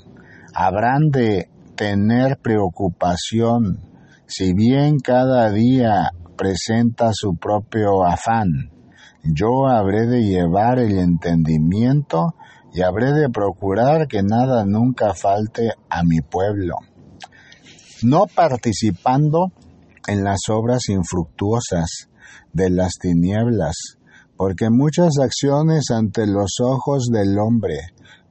habrán 0.54 1.10
de 1.10 1.50
tener 1.76 2.38
preocupación, 2.38 3.80
si 4.28 4.54
bien 4.54 5.00
cada 5.00 5.50
día 5.50 6.12
presenta 6.38 7.10
su 7.12 7.36
propio 7.36 8.06
afán. 8.06 8.79
Yo 9.24 9.68
habré 9.68 10.08
de 10.08 10.22
llevar 10.24 10.80
el 10.80 10.98
entendimiento 10.98 12.36
y 12.74 12.82
habré 12.82 13.14
de 13.14 13.30
procurar 13.30 14.08
que 14.08 14.24
nada 14.24 14.66
nunca 14.66 15.14
falte 15.14 15.72
a 15.90 16.04
mi 16.04 16.22
pueblo. 16.22 16.76
No 18.04 18.26
participando 18.28 19.52
en 20.08 20.24
las 20.24 20.40
obras 20.50 20.88
infructuosas, 20.88 22.10
de 22.54 22.70
las 22.70 22.94
tinieblas, 23.00 23.76
porque 24.38 24.70
muchas 24.70 25.20
acciones 25.22 25.92
ante 25.92 26.26
los 26.26 26.60
ojos 26.62 27.08
del 27.12 27.38
hombre 27.38 27.78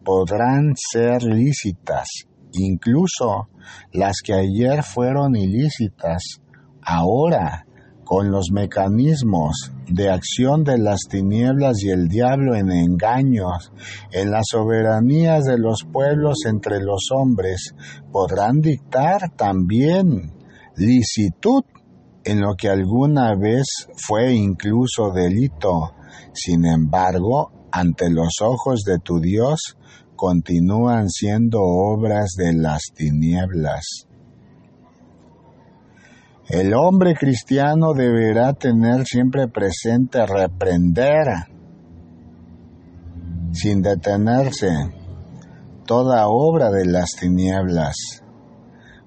podrán 0.04 0.74
ser 0.76 1.22
lícitas, 1.22 2.08
incluso 2.52 3.48
las 3.92 4.16
que 4.24 4.34
ayer 4.34 4.82
fueron 4.82 5.36
ilícitas, 5.36 6.22
ahora 6.82 7.66
con 8.08 8.30
los 8.30 8.46
mecanismos 8.50 9.70
de 9.86 10.08
acción 10.08 10.64
de 10.64 10.78
las 10.78 11.00
tinieblas 11.10 11.82
y 11.82 11.90
el 11.90 12.08
diablo 12.08 12.54
en 12.54 12.72
engaños, 12.72 13.70
en 14.12 14.30
las 14.30 14.46
soberanías 14.50 15.44
de 15.44 15.58
los 15.58 15.84
pueblos 15.84 16.38
entre 16.46 16.80
los 16.80 17.10
hombres, 17.14 17.74
podrán 18.10 18.62
dictar 18.62 19.36
también 19.36 20.32
licitud 20.74 21.64
en 22.24 22.40
lo 22.40 22.54
que 22.56 22.70
alguna 22.70 23.34
vez 23.34 23.66
fue 23.98 24.32
incluso 24.32 25.10
delito. 25.10 25.92
Sin 26.32 26.64
embargo, 26.64 27.52
ante 27.70 28.08
los 28.08 28.40
ojos 28.40 28.84
de 28.84 29.00
tu 29.00 29.20
Dios, 29.20 29.76
continúan 30.16 31.10
siendo 31.10 31.60
obras 31.60 32.30
de 32.38 32.54
las 32.54 32.84
tinieblas. 32.96 34.07
El 36.48 36.72
hombre 36.72 37.14
cristiano 37.14 37.92
deberá 37.92 38.54
tener 38.54 39.04
siempre 39.04 39.48
presente 39.48 40.24
reprender 40.24 41.26
sin 43.52 43.82
detenerse 43.82 44.68
toda 45.84 46.26
obra 46.28 46.70
de 46.70 46.86
las 46.86 47.10
tinieblas, 47.20 48.22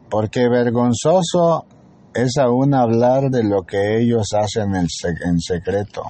porque 0.10 0.50
vergonzoso 0.50 1.66
es 2.14 2.38
aún 2.38 2.76
hablar 2.76 3.32
de 3.32 3.44
lo 3.44 3.64
que 3.64 3.98
ellos 4.00 4.28
hacen 4.34 4.76
en 4.76 5.40
secreto. 5.40 6.04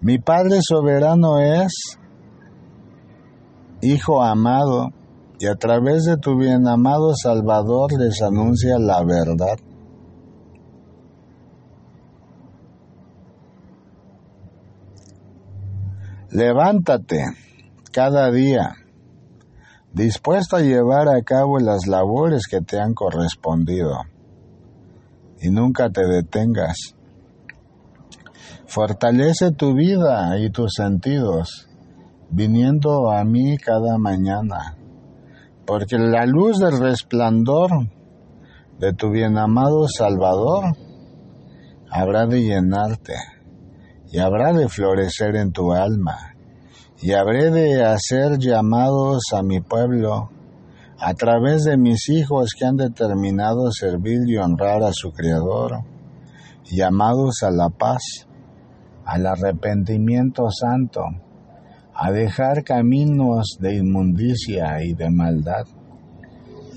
Mi 0.00 0.18
Padre 0.18 0.58
soberano 0.60 1.38
es, 1.38 1.98
Hijo 3.84 4.22
amado, 4.22 4.90
y 5.42 5.46
a 5.48 5.56
través 5.56 6.04
de 6.04 6.18
tu 6.18 6.38
bien 6.38 6.68
amado 6.68 7.14
Salvador 7.20 7.90
les 7.98 8.22
anuncia 8.22 8.78
la 8.78 9.02
verdad. 9.02 9.58
Levántate 16.30 17.24
cada 17.90 18.30
día, 18.30 18.76
dispuesto 19.92 20.54
a 20.54 20.60
llevar 20.60 21.08
a 21.08 21.20
cabo 21.22 21.58
las 21.58 21.88
labores 21.88 22.46
que 22.46 22.60
te 22.60 22.78
han 22.78 22.94
correspondido 22.94 23.96
y 25.40 25.50
nunca 25.50 25.90
te 25.90 26.06
detengas. 26.06 26.94
Fortalece 28.66 29.50
tu 29.50 29.74
vida 29.74 30.38
y 30.38 30.50
tus 30.50 30.74
sentidos, 30.76 31.68
viniendo 32.30 33.10
a 33.10 33.24
mí 33.24 33.58
cada 33.58 33.98
mañana, 33.98 34.76
porque 35.66 35.98
la 35.98 36.26
luz 36.26 36.58
del 36.58 36.78
resplandor 36.78 37.70
de 38.78 38.92
tu 38.92 39.10
bien 39.10 39.38
amado 39.38 39.86
Salvador 39.88 40.76
habrá 41.90 42.26
de 42.26 42.42
llenarte 42.42 43.14
y 44.10 44.18
habrá 44.18 44.52
de 44.52 44.68
florecer 44.68 45.36
en 45.36 45.52
tu 45.52 45.72
alma, 45.72 46.34
y 47.00 47.12
habré 47.12 47.50
de 47.50 47.82
hacer 47.82 48.38
llamados 48.38 49.22
a 49.32 49.42
mi 49.42 49.60
pueblo 49.60 50.30
a 50.98 51.14
través 51.14 51.64
de 51.64 51.76
mis 51.78 52.08
hijos 52.10 52.50
que 52.56 52.66
han 52.66 52.76
determinado 52.76 53.72
servir 53.72 54.20
y 54.28 54.36
honrar 54.36 54.82
a 54.82 54.92
su 54.92 55.10
Creador, 55.12 55.82
llamados 56.64 57.42
a 57.42 57.50
la 57.50 57.70
paz, 57.70 58.28
al 59.04 59.26
arrepentimiento 59.26 60.48
santo, 60.50 61.02
a 61.94 62.10
dejar 62.10 62.64
caminos 62.64 63.56
de 63.60 63.76
inmundicia 63.76 64.82
y 64.82 64.94
de 64.94 65.10
maldad, 65.10 65.66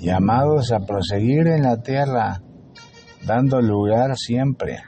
llamados 0.02 0.72
a 0.72 0.80
proseguir 0.80 1.48
en 1.48 1.64
la 1.64 1.82
tierra, 1.82 2.42
dando 3.26 3.62
lugar 3.62 4.16
siempre 4.18 4.80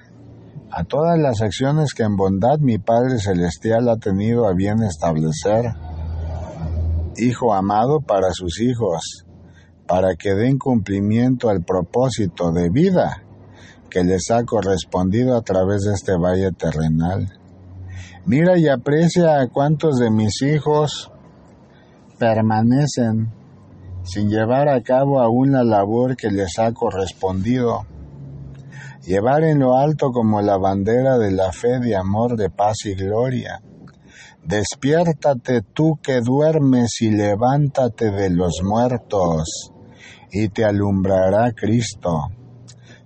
a 0.70 0.84
todas 0.84 1.18
las 1.18 1.42
acciones 1.42 1.94
que 1.94 2.04
en 2.04 2.16
bondad 2.16 2.60
mi 2.60 2.78
Padre 2.78 3.20
Celestial 3.20 3.88
ha 3.90 3.98
tenido 3.98 4.48
a 4.48 4.54
bien 4.54 4.84
establecer, 4.84 5.74
Hijo 7.20 7.56
amado 7.56 8.02
para 8.02 8.32
sus 8.32 8.62
hijos, 8.62 9.26
para 9.88 10.16
que 10.16 10.36
den 10.36 10.60
cumplimiento 10.60 11.50
al 11.50 11.64
propósito 11.64 12.52
de 12.52 12.70
vida 12.70 13.24
que 13.90 14.04
les 14.04 14.30
ha 14.30 14.44
correspondido 14.44 15.36
a 15.36 15.42
través 15.42 15.82
de 15.84 15.94
este 15.94 16.16
valle 16.16 16.52
terrenal. 16.52 17.40
Mira 18.26 18.58
y 18.58 18.68
aprecia 18.68 19.40
a 19.40 19.48
cuántos 19.48 19.98
de 20.00 20.12
mis 20.12 20.42
hijos 20.42 21.12
permanecen 22.18 23.32
sin 24.04 24.30
llevar 24.30 24.70
a 24.70 24.82
cabo 24.82 25.20
aún 25.20 25.52
la 25.52 25.64
labor 25.64 26.16
que 26.16 26.30
les 26.30 26.58
ha 26.60 26.72
correspondido. 26.72 27.86
Llevar 29.06 29.44
en 29.44 29.60
lo 29.60 29.78
alto 29.78 30.12
como 30.12 30.42
la 30.42 30.58
bandera 30.58 31.18
de 31.18 31.32
la 31.32 31.52
fe, 31.52 31.80
de 31.80 31.96
amor, 31.96 32.38
de 32.38 32.50
paz 32.50 32.86
y 32.86 32.96
gloria. 32.96 33.62
Despiértate 34.44 35.62
tú 35.62 36.00
que 36.02 36.22
duermes 36.22 37.02
y 37.02 37.12
levántate 37.12 38.12
de 38.12 38.30
los 38.30 38.62
muertos 38.64 39.72
y 40.32 40.50
te 40.50 40.64
alumbrará 40.64 41.52
Cristo. 41.52 42.30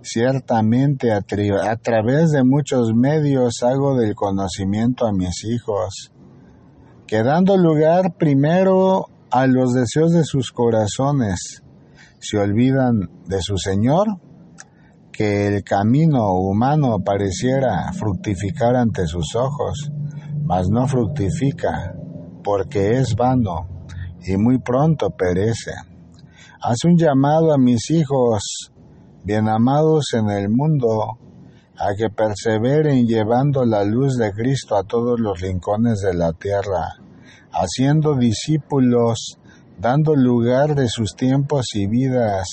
Ciertamente 0.03 1.11
a, 1.11 1.21
través 1.21 2.31
de 2.31 2.43
muchos 2.43 2.91
medios 2.95 3.61
hago 3.61 3.95
del 3.97 4.15
conocimiento 4.15 5.05
a 5.05 5.13
mis 5.13 5.43
hijos, 5.45 6.11
que 7.05 7.21
dando 7.21 7.55
lugar 7.55 8.15
primero 8.17 9.05
a 9.29 9.45
los 9.45 9.73
deseos 9.73 10.11
de 10.11 10.23
sus 10.23 10.51
corazones, 10.51 11.61
se 12.19 12.37
olvidan 12.37 13.09
de 13.27 13.41
su 13.41 13.57
Señor, 13.57 14.07
que 15.11 15.47
el 15.47 15.63
camino 15.63 16.33
humano 16.33 16.97
pareciera 17.05 17.91
fructificar 17.93 18.75
ante 18.75 19.05
sus 19.05 19.35
ojos, 19.35 19.91
mas 20.43 20.67
no 20.69 20.87
fructifica, 20.87 21.93
porque 22.43 22.97
es 22.97 23.15
vano 23.15 23.85
y 24.25 24.35
muy 24.37 24.59
pronto 24.59 25.11
perece. 25.11 25.71
Haz 26.61 26.85
un 26.85 26.97
llamado 26.97 27.53
a 27.53 27.57
mis 27.57 27.89
hijos, 27.91 28.71
bien 29.23 29.47
amados 29.47 30.05
en 30.13 30.29
el 30.29 30.49
mundo, 30.49 31.17
a 31.77 31.95
que 31.95 32.09
perseveren 32.09 33.05
llevando 33.05 33.65
la 33.65 33.83
luz 33.83 34.17
de 34.17 34.31
Cristo 34.31 34.75
a 34.75 34.83
todos 34.83 35.19
los 35.19 35.39
rincones 35.39 36.01
de 36.01 36.13
la 36.13 36.31
tierra, 36.33 36.95
haciendo 37.51 38.15
discípulos, 38.15 39.37
dando 39.79 40.15
lugar 40.15 40.75
de 40.75 40.87
sus 40.87 41.15
tiempos 41.15 41.67
y 41.73 41.87
vidas 41.87 42.47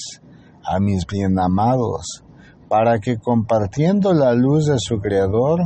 a 0.64 0.80
mis 0.80 1.06
bien 1.06 1.38
amados, 1.38 2.24
para 2.68 2.98
que 3.00 3.16
compartiendo 3.16 4.12
la 4.12 4.34
luz 4.34 4.66
de 4.66 4.78
su 4.78 4.98
Creador 4.98 5.60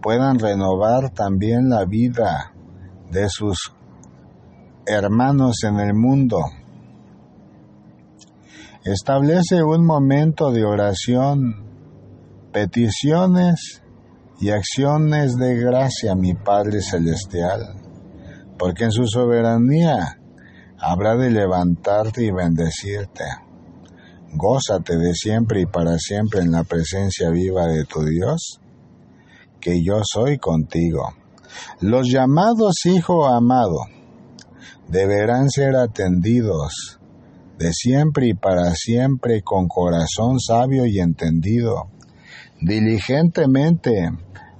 puedan 0.00 0.38
renovar 0.38 1.10
también 1.10 1.68
la 1.68 1.84
vida 1.84 2.52
de 3.10 3.28
sus 3.28 3.74
hermanos 4.86 5.64
en 5.64 5.78
el 5.80 5.94
mundo. 5.94 6.38
Establece 8.90 9.62
un 9.62 9.84
momento 9.84 10.50
de 10.50 10.64
oración, 10.64 11.62
peticiones 12.54 13.82
y 14.40 14.48
acciones 14.48 15.36
de 15.36 15.56
gracia, 15.56 16.14
mi 16.14 16.32
Padre 16.32 16.80
Celestial, 16.80 17.82
porque 18.58 18.84
en 18.84 18.92
su 18.92 19.06
soberanía 19.06 20.18
habrá 20.78 21.16
de 21.16 21.30
levantarte 21.30 22.24
y 22.24 22.30
bendecirte. 22.30 23.24
Gózate 24.32 24.96
de 24.96 25.12
siempre 25.12 25.60
y 25.60 25.66
para 25.66 25.98
siempre 25.98 26.40
en 26.40 26.50
la 26.50 26.64
presencia 26.64 27.28
viva 27.28 27.66
de 27.66 27.84
tu 27.84 28.02
Dios, 28.04 28.58
que 29.60 29.84
yo 29.84 30.00
soy 30.02 30.38
contigo. 30.38 31.10
Los 31.82 32.08
llamados 32.08 32.86
Hijo 32.86 33.26
amado 33.26 33.80
deberán 34.88 35.50
ser 35.50 35.76
atendidos 35.76 36.97
de 37.58 37.72
siempre 37.72 38.28
y 38.28 38.34
para 38.34 38.72
siempre 38.74 39.42
con 39.42 39.66
corazón 39.66 40.38
sabio 40.38 40.86
y 40.86 41.00
entendido, 41.00 41.88
diligentemente, 42.60 44.10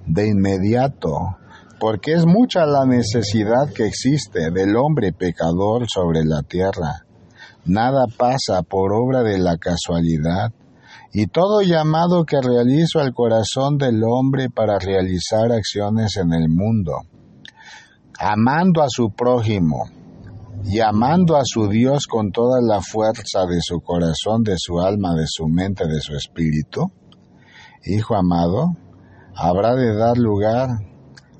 de 0.06 0.28
inmediato, 0.28 1.36
porque 1.78 2.14
es 2.14 2.26
mucha 2.26 2.66
la 2.66 2.86
necesidad 2.86 3.72
que 3.72 3.86
existe 3.86 4.50
del 4.50 4.76
hombre 4.76 5.12
pecador 5.12 5.86
sobre 5.88 6.24
la 6.24 6.42
tierra. 6.42 7.04
Nada 7.64 8.06
pasa 8.16 8.62
por 8.62 8.92
obra 8.92 9.22
de 9.22 9.38
la 9.38 9.58
casualidad, 9.58 10.52
y 11.12 11.26
todo 11.26 11.62
llamado 11.62 12.24
que 12.24 12.40
realizo 12.40 12.98
al 12.98 13.14
corazón 13.14 13.78
del 13.78 14.02
hombre 14.04 14.50
para 14.50 14.78
realizar 14.78 15.52
acciones 15.52 16.16
en 16.16 16.32
el 16.32 16.48
mundo, 16.48 17.02
amando 18.18 18.82
a 18.82 18.88
su 18.88 19.10
prójimo, 19.10 19.88
y 20.64 20.80
amando 20.80 21.36
a 21.36 21.42
su 21.44 21.68
Dios 21.68 22.06
con 22.06 22.30
toda 22.30 22.60
la 22.60 22.80
fuerza 22.80 23.46
de 23.46 23.60
su 23.60 23.80
corazón, 23.80 24.42
de 24.42 24.54
su 24.56 24.80
alma, 24.80 25.14
de 25.14 25.26
su 25.26 25.46
mente, 25.46 25.86
de 25.86 26.00
su 26.00 26.14
espíritu, 26.14 26.90
Hijo 27.84 28.16
amado, 28.16 28.76
habrá 29.34 29.74
de 29.74 29.94
dar 29.94 30.18
lugar 30.18 30.68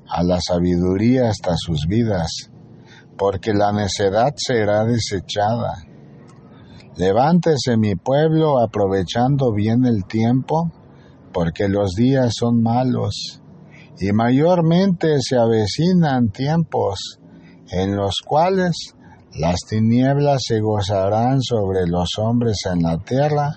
a 0.07 0.23
la 0.23 0.39
sabiduría 0.41 1.29
hasta 1.29 1.55
sus 1.57 1.85
vidas, 1.85 2.49
porque 3.17 3.53
la 3.53 3.71
necedad 3.71 4.33
será 4.35 4.85
desechada. 4.85 5.83
Levántese 6.95 7.77
mi 7.77 7.95
pueblo 7.95 8.59
aprovechando 8.59 9.53
bien 9.53 9.85
el 9.85 10.05
tiempo, 10.05 10.71
porque 11.33 11.67
los 11.67 11.93
días 11.93 12.33
son 12.35 12.63
malos, 12.63 13.41
y 13.99 14.11
mayormente 14.13 15.17
se 15.19 15.37
avecinan 15.37 16.29
tiempos 16.29 17.19
en 17.69 17.95
los 17.95 18.15
cuales 18.25 18.95
las 19.35 19.59
tinieblas 19.67 20.41
se 20.47 20.59
gozarán 20.59 21.41
sobre 21.41 21.87
los 21.87 22.17
hombres 22.17 22.57
en 22.71 22.81
la 22.81 22.97
tierra, 22.97 23.51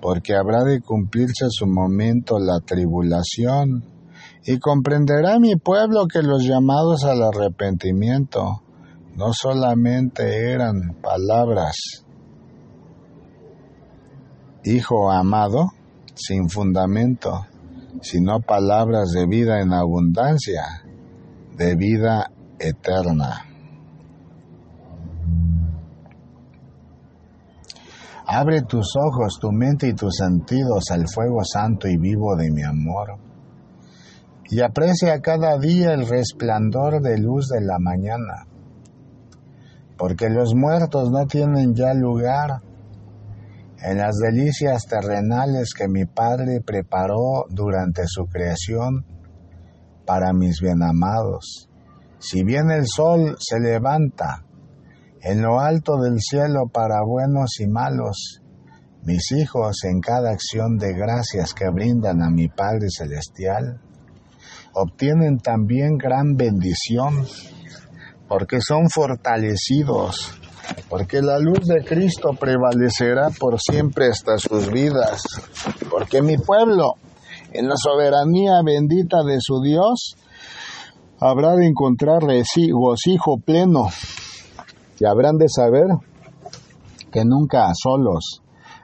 porque 0.00 0.34
habrá 0.34 0.64
de 0.64 0.80
cumplirse 0.80 1.46
su 1.48 1.66
momento 1.66 2.38
la 2.38 2.60
tribulación 2.60 3.84
y 4.44 4.58
comprenderá 4.58 5.38
mi 5.38 5.56
pueblo 5.56 6.06
que 6.06 6.22
los 6.22 6.44
llamados 6.44 7.04
al 7.04 7.22
arrepentimiento 7.22 8.62
no 9.16 9.32
solamente 9.32 10.50
eran 10.50 10.96
palabras, 11.00 12.04
hijo 14.64 15.10
amado, 15.10 15.68
sin 16.14 16.48
fundamento, 16.48 17.46
sino 18.02 18.40
palabras 18.40 19.12
de 19.12 19.26
vida 19.26 19.60
en 19.60 19.72
abundancia, 19.72 20.84
de 21.56 21.76
vida 21.76 22.30
eterna. 22.58 23.53
Abre 28.34 28.62
tus 28.62 28.94
ojos, 28.96 29.38
tu 29.40 29.52
mente 29.52 29.88
y 29.88 29.94
tus 29.94 30.16
sentidos 30.16 30.90
al 30.90 31.06
fuego 31.08 31.44
santo 31.44 31.86
y 31.86 31.96
vivo 31.96 32.34
de 32.36 32.50
mi 32.50 32.62
amor 32.62 33.18
y 34.50 34.60
aprecia 34.60 35.20
cada 35.20 35.58
día 35.58 35.94
el 35.94 36.06
resplandor 36.06 37.00
de 37.00 37.18
luz 37.18 37.48
de 37.48 37.60
la 37.60 37.78
mañana, 37.78 38.46
porque 39.96 40.28
los 40.28 40.54
muertos 40.54 41.10
no 41.10 41.26
tienen 41.26 41.74
ya 41.74 41.94
lugar 41.94 42.60
en 43.78 43.98
las 43.98 44.16
delicias 44.16 44.84
terrenales 44.86 45.72
que 45.74 45.88
mi 45.88 46.04
Padre 46.04 46.60
preparó 46.64 47.46
durante 47.48 48.02
su 48.06 48.26
creación 48.26 49.04
para 50.06 50.32
mis 50.32 50.60
bienamados. 50.60 51.68
Si 52.18 52.44
bien 52.44 52.70
el 52.70 52.86
sol 52.86 53.36
se 53.38 53.60
levanta 53.60 54.44
en 55.24 55.40
lo 55.40 55.58
alto 55.58 55.96
del 55.96 56.20
cielo 56.20 56.68
para 56.70 57.02
buenos 57.02 57.58
y 57.58 57.66
malos, 57.66 58.42
mis 59.04 59.32
hijos 59.32 59.82
en 59.84 60.00
cada 60.00 60.30
acción 60.30 60.76
de 60.76 60.92
gracias 60.92 61.54
que 61.54 61.70
brindan 61.70 62.22
a 62.22 62.28
mi 62.28 62.48
Padre 62.48 62.88
Celestial, 62.90 63.80
obtienen 64.74 65.38
también 65.38 65.96
gran 65.96 66.36
bendición, 66.36 67.26
porque 68.28 68.60
son 68.60 68.90
fortalecidos, 68.90 70.38
porque 70.90 71.22
la 71.22 71.38
luz 71.38 71.60
de 71.66 71.82
Cristo 71.84 72.32
prevalecerá 72.38 73.30
por 73.30 73.58
siempre 73.58 74.08
hasta 74.08 74.36
sus 74.36 74.70
vidas, 74.70 75.22
porque 75.90 76.20
mi 76.20 76.36
pueblo, 76.36 76.96
en 77.50 77.66
la 77.66 77.76
soberanía 77.76 78.60
bendita 78.62 79.22
de 79.24 79.38
su 79.40 79.62
Dios, 79.62 80.16
habrá 81.18 81.56
de 81.56 81.66
encontrar 81.66 82.20
gocijo 82.74 83.38
pleno 83.38 83.88
y 84.98 85.04
habrán 85.06 85.36
de 85.36 85.48
saber 85.48 85.86
que 87.10 87.24
nunca 87.24 87.68
solos 87.74 88.42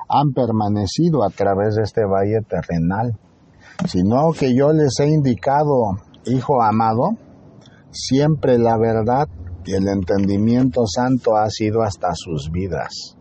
han 0.09 0.33
permanecido 0.33 1.25
a 1.25 1.31
través 1.31 1.77
de 1.77 1.83
este 1.83 2.05
valle 2.05 2.41
terrenal 2.49 3.19
sino 3.87 4.33
que 4.33 4.55
yo 4.55 4.73
les 4.73 4.99
he 5.01 5.09
indicado, 5.09 5.97
Hijo 6.27 6.63
amado, 6.63 7.17
siempre 7.91 8.59
la 8.59 8.77
verdad 8.77 9.27
y 9.65 9.73
el 9.73 9.89
entendimiento 9.89 10.83
santo 10.87 11.35
ha 11.37 11.49
sido 11.49 11.83
hasta 11.83 12.09
sus 12.15 12.51
vidas. 12.51 13.17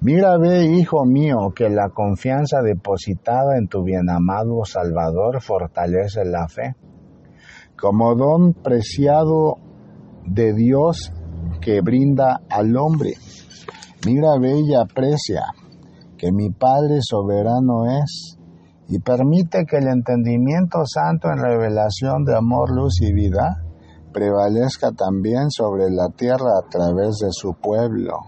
Mira, 0.00 0.36
ve, 0.38 0.64
hijo 0.64 1.04
mío, 1.04 1.52
que 1.54 1.68
la 1.70 1.88
confianza 1.90 2.62
depositada 2.62 3.58
en 3.58 3.68
tu 3.68 3.84
bienamado 3.84 4.64
Salvador 4.64 5.40
fortalece 5.40 6.24
la 6.24 6.48
fe, 6.48 6.74
como 7.78 8.14
don 8.16 8.52
preciado 8.52 9.58
de 10.24 10.52
Dios 10.52 11.12
que 11.60 11.80
brinda 11.80 12.40
al 12.48 12.76
hombre. 12.76 13.14
Mira, 14.04 14.38
ve 14.40 14.60
y 14.60 14.74
aprecia 14.74 15.42
que 16.16 16.32
mi 16.32 16.50
Padre 16.50 16.98
soberano 17.00 17.84
es 17.86 18.38
y 18.88 19.00
permite 19.00 19.64
que 19.68 19.78
el 19.78 19.88
entendimiento 19.88 20.84
santo 20.86 21.28
en 21.28 21.38
revelación 21.38 22.24
de 22.24 22.36
amor, 22.36 22.70
luz 22.70 23.00
y 23.02 23.12
vida 23.12 23.62
prevalezca 24.12 24.92
también 24.92 25.50
sobre 25.50 25.90
la 25.90 26.08
tierra 26.08 26.58
a 26.58 26.68
través 26.70 27.18
de 27.20 27.28
su 27.30 27.54
pueblo. 27.54 28.18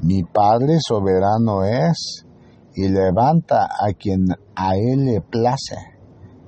Mi 0.00 0.22
Padre 0.24 0.78
soberano 0.80 1.64
es 1.64 2.26
y 2.74 2.88
levanta 2.88 3.64
a 3.64 3.92
quien 3.92 4.26
a 4.54 4.74
él 4.74 5.04
le 5.04 5.20
place 5.20 5.76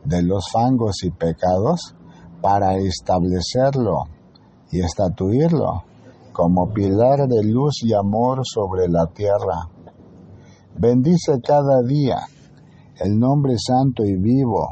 de 0.04 0.22
los 0.22 0.50
fangos 0.52 1.04
y 1.04 1.10
pecados 1.10 1.94
para 2.40 2.76
establecerlo 2.76 4.04
y 4.72 4.80
estatuirlo 4.80 5.84
como 6.32 6.72
pilar 6.72 7.28
de 7.28 7.44
luz 7.44 7.82
y 7.84 7.92
amor 7.92 8.40
sobre 8.42 8.88
la 8.88 9.06
tierra. 9.06 9.68
Bendice 10.76 11.40
cada 11.46 11.82
día 11.82 12.16
el 12.98 13.18
nombre 13.18 13.54
santo 13.58 14.04
y 14.04 14.16
vivo 14.16 14.68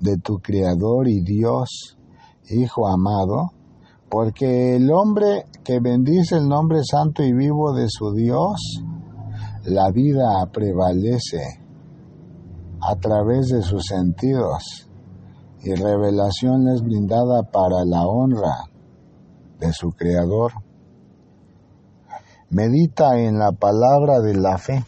de 0.00 0.16
tu 0.18 0.38
Creador 0.38 1.08
y 1.08 1.20
Dios, 1.20 1.96
Hijo 2.48 2.88
amado, 2.88 3.50
porque 4.08 4.74
el 4.74 4.90
hombre 4.90 5.44
que 5.62 5.78
bendice 5.78 6.36
el 6.36 6.48
nombre 6.48 6.80
santo 6.82 7.22
y 7.22 7.32
vivo 7.32 7.72
de 7.74 7.86
su 7.88 8.12
Dios, 8.12 8.82
la 9.64 9.90
vida 9.92 10.48
prevalece 10.52 11.60
a 12.80 12.96
través 12.96 13.48
de 13.48 13.62
sus 13.62 13.84
sentidos 13.86 14.88
y 15.62 15.74
revelación 15.74 16.68
es 16.68 16.82
brindada 16.82 17.42
para 17.42 17.84
la 17.84 18.06
honra 18.06 18.69
de 19.60 19.72
su 19.72 19.90
Creador. 19.90 20.52
Medita 22.48 23.18
en 23.18 23.38
la 23.38 23.52
palabra 23.52 24.20
de 24.20 24.34
la 24.34 24.58
fe. 24.58 24.84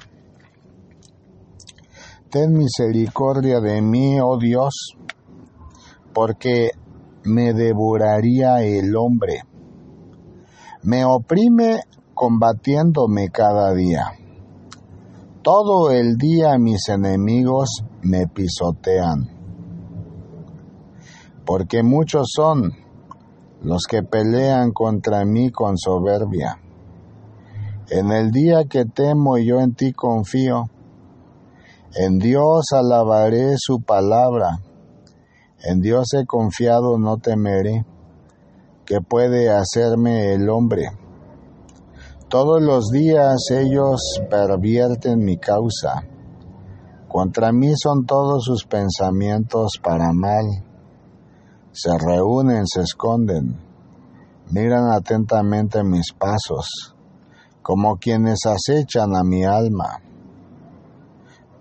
Ten 2.31 2.55
misericordia 2.55 3.61
de 3.61 3.83
mí, 3.83 4.19
oh 4.21 4.39
Dios, 4.39 4.97
porque 6.15 6.71
me 7.25 7.53
devoraría 7.53 8.63
el 8.63 8.97
hombre. 8.97 9.43
Me 10.83 11.05
oprime 11.05 11.83
combatiéndome 12.15 13.29
cada 13.29 13.75
día. 13.75 14.13
Todo 15.43 15.91
el 15.91 16.17
día 16.17 16.57
mis 16.59 16.89
enemigos 16.89 17.85
me 18.03 18.27
pisotean. 18.27 19.29
Porque 21.45 21.83
muchos 21.83 22.29
son 22.35 22.82
los 23.62 23.83
que 23.88 24.03
pelean 24.03 24.72
contra 24.72 25.25
mí 25.25 25.51
con 25.51 25.79
soberbia. 25.79 26.61
En 27.90 28.11
el 28.11 28.31
día 28.31 28.64
que 28.64 28.85
temo 28.85 29.38
yo 29.38 29.61
en 29.61 29.75
ti 29.75 29.92
confío. 29.92 30.70
En 31.94 32.18
Dios 32.18 32.66
alabaré 32.72 33.55
su 33.59 33.81
palabra 33.81 34.61
en 35.64 35.81
Dios 35.81 36.09
he 36.14 36.27
confiado, 36.27 36.98
no 36.98 37.18
temeré. 37.18 37.87
¿Qué 38.85 39.01
puede 39.01 39.48
hacerme 39.48 40.35
el 40.35 40.51
hombre? 40.51 40.88
Todos 42.29 42.61
los 42.61 42.90
días 42.90 43.48
ellos 43.53 44.01
pervierten 44.29 45.20
mi 45.25 45.37
causa. 45.37 46.03
Contra 47.07 47.53
mí 47.53 47.75
son 47.77 48.07
todos 48.07 48.44
sus 48.44 48.64
pensamientos 48.64 49.79
para 49.81 50.12
mal. 50.12 50.44
Se 51.73 51.91
reúnen, 51.99 52.67
se 52.67 52.83
esconden, 52.83 53.59
miran 54.51 54.93
atentamente 54.93 55.83
mis 55.83 56.13
pasos, 56.13 56.95
como 57.63 57.97
quienes 57.97 58.41
acechan 58.47 59.17
a 59.17 59.25
mi 59.25 59.45
alma. 59.45 60.01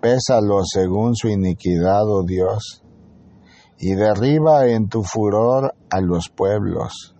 Pésalo 0.00 0.62
según 0.64 1.14
su 1.14 1.28
iniquidad, 1.28 2.02
oh 2.08 2.24
Dios 2.24 2.82
y 3.82 3.96
derriba 3.96 4.66
en 4.68 4.88
tu 4.88 5.02
furor 5.02 5.74
a 5.90 6.00
los 6.00 6.28
pueblos. 6.28 7.16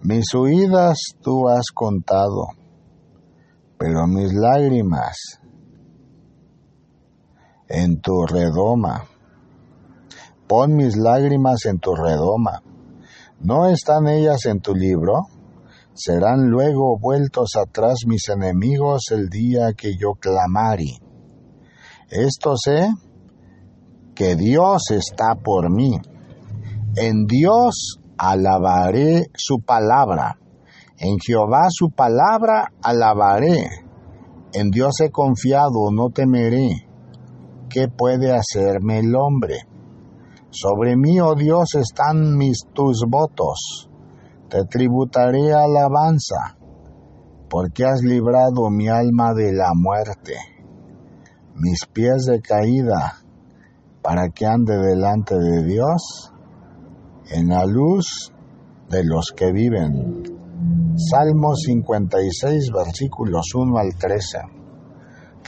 Mis 0.00 0.32
huidas 0.32 1.16
tú 1.20 1.48
has 1.48 1.72
contado, 1.74 2.46
pero 3.76 4.06
mis 4.06 4.32
lágrimas 4.32 5.40
en 7.68 8.00
tu 8.00 8.24
redoma. 8.26 9.08
Pon 10.50 10.74
mis 10.74 10.96
lágrimas 10.96 11.64
en 11.66 11.78
tu 11.78 11.94
redoma. 11.94 12.64
¿No 13.38 13.66
están 13.68 14.08
ellas 14.08 14.46
en 14.46 14.58
tu 14.58 14.74
libro? 14.74 15.28
Serán 15.94 16.50
luego 16.50 16.98
vueltos 16.98 17.50
atrás 17.54 17.98
mis 18.04 18.28
enemigos 18.30 19.12
el 19.12 19.28
día 19.28 19.74
que 19.76 19.92
yo 19.96 20.14
clamare. 20.18 20.98
Esto 22.10 22.54
sé 22.56 22.88
que 24.12 24.34
Dios 24.34 24.90
está 24.90 25.36
por 25.36 25.70
mí. 25.72 25.92
En 26.96 27.26
Dios 27.26 28.00
alabaré 28.18 29.26
su 29.36 29.60
palabra. 29.64 30.36
En 30.98 31.18
Jehová 31.24 31.68
su 31.68 31.90
palabra 31.90 32.72
alabaré. 32.82 33.68
En 34.52 34.72
Dios 34.72 35.00
he 35.00 35.10
confiado, 35.10 35.92
no 35.92 36.10
temeré. 36.10 36.88
¿Qué 37.68 37.86
puede 37.86 38.32
hacerme 38.32 38.98
el 38.98 39.14
hombre? 39.14 39.69
Sobre 40.50 40.96
mí, 40.96 41.20
oh 41.20 41.34
Dios, 41.34 41.74
están 41.74 42.36
mis 42.36 42.66
tus 42.72 43.04
votos. 43.08 43.88
Te 44.48 44.64
tributaré 44.64 45.52
alabanza, 45.52 46.56
porque 47.48 47.84
has 47.84 48.02
librado 48.02 48.68
mi 48.68 48.88
alma 48.88 49.32
de 49.32 49.52
la 49.52 49.70
muerte, 49.74 50.34
mis 51.54 51.86
pies 51.86 52.24
de 52.26 52.40
caída 52.40 53.20
para 54.02 54.30
que 54.30 54.46
ande 54.46 54.76
delante 54.76 55.36
de 55.36 55.64
Dios 55.64 56.32
en 57.30 57.48
la 57.48 57.64
luz 57.64 58.32
de 58.88 59.04
los 59.04 59.32
que 59.36 59.52
viven. 59.52 60.24
Salmo 60.96 61.54
56, 61.54 62.70
versículos 62.72 63.54
1 63.54 63.78
al 63.78 63.94
13. 63.96 64.38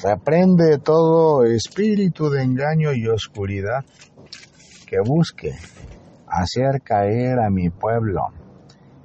Reprende 0.03 0.79
todo 0.79 1.45
espíritu 1.45 2.31
de 2.31 2.43
engaño 2.43 2.93
y 2.95 3.07
oscuridad 3.09 3.85
que 4.93 5.01
busque 5.01 5.55
hacer 6.27 6.83
caer 6.83 7.41
a 7.41 7.49
mi 7.49 7.71
pueblo 7.71 8.27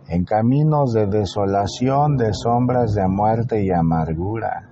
en 0.10 0.26
caminos 0.26 0.92
de 0.92 1.08
desolación, 1.08 2.18
de 2.18 2.34
sombras 2.34 2.94
de 2.94 3.08
muerte 3.08 3.64
y 3.64 3.72
amargura. 3.72 4.68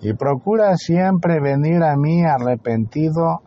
Y 0.00 0.12
procura 0.12 0.76
siempre 0.76 1.40
venir 1.40 1.82
a 1.82 1.96
mí 1.96 2.22
arrepentido 2.24 3.42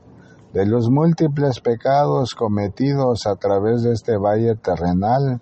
de 0.52 0.66
los 0.66 0.90
múltiples 0.90 1.62
pecados 1.62 2.36
cometidos 2.36 3.26
a 3.26 3.38
través 3.38 3.84
de 3.84 3.94
este 3.94 4.18
valle 4.18 4.56
terrenal, 4.56 5.40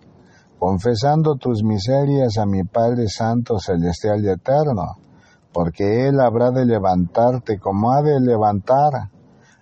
confesando 0.60 1.36
tus 1.36 1.64
miserias 1.64 2.38
a 2.38 2.46
mi 2.46 2.64
Padre 2.64 3.08
Santo, 3.08 3.58
Celestial 3.58 4.24
y 4.24 4.30
Eterno, 4.30 4.98
porque 5.52 6.08
Él 6.08 6.20
habrá 6.20 6.52
de 6.52 6.66
levantarte 6.66 7.58
como 7.58 7.92
ha 7.92 8.04
de 8.04 8.20
levantar 8.20 9.15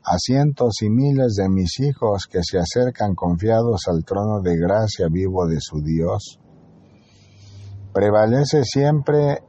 a 0.06 0.18
cientos 0.18 0.82
y 0.82 0.90
miles 0.90 1.36
de 1.36 1.48
mis 1.50 1.80
hijos 1.80 2.28
que 2.30 2.40
se 2.44 2.60
acercan 2.60 3.16
confiados 3.16 3.88
al 3.88 4.04
trono 4.04 4.42
de 4.42 4.58
gracia 4.58 5.08
vivo 5.10 5.48
de 5.48 5.60
su 5.60 5.82
Dios. 5.82 6.40
Prevalece 7.94 8.64
siempre 8.64 9.44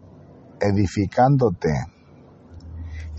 edificándote 0.61 1.71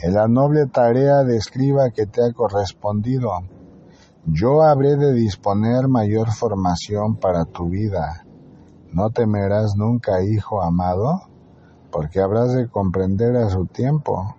en 0.02 0.14
la 0.14 0.28
noble 0.28 0.68
tarea 0.68 1.24
de 1.24 1.38
escriba 1.38 1.90
que 1.90 2.06
te 2.06 2.22
ha 2.24 2.32
correspondido. 2.34 3.32
Yo 4.26 4.62
habré 4.64 4.96
de 4.96 5.14
disponer 5.14 5.88
mayor 5.88 6.32
formación 6.32 7.18
para 7.18 7.46
tu 7.46 7.70
vida. 7.70 8.26
No 8.92 9.10
temerás 9.10 9.76
nunca, 9.76 10.24
hijo 10.24 10.62
amado, 10.62 11.22
porque 11.92 12.22
habrás 12.22 12.54
de 12.54 12.70
comprender 12.70 13.36
a 13.36 13.50
su 13.50 13.66
tiempo 13.66 14.36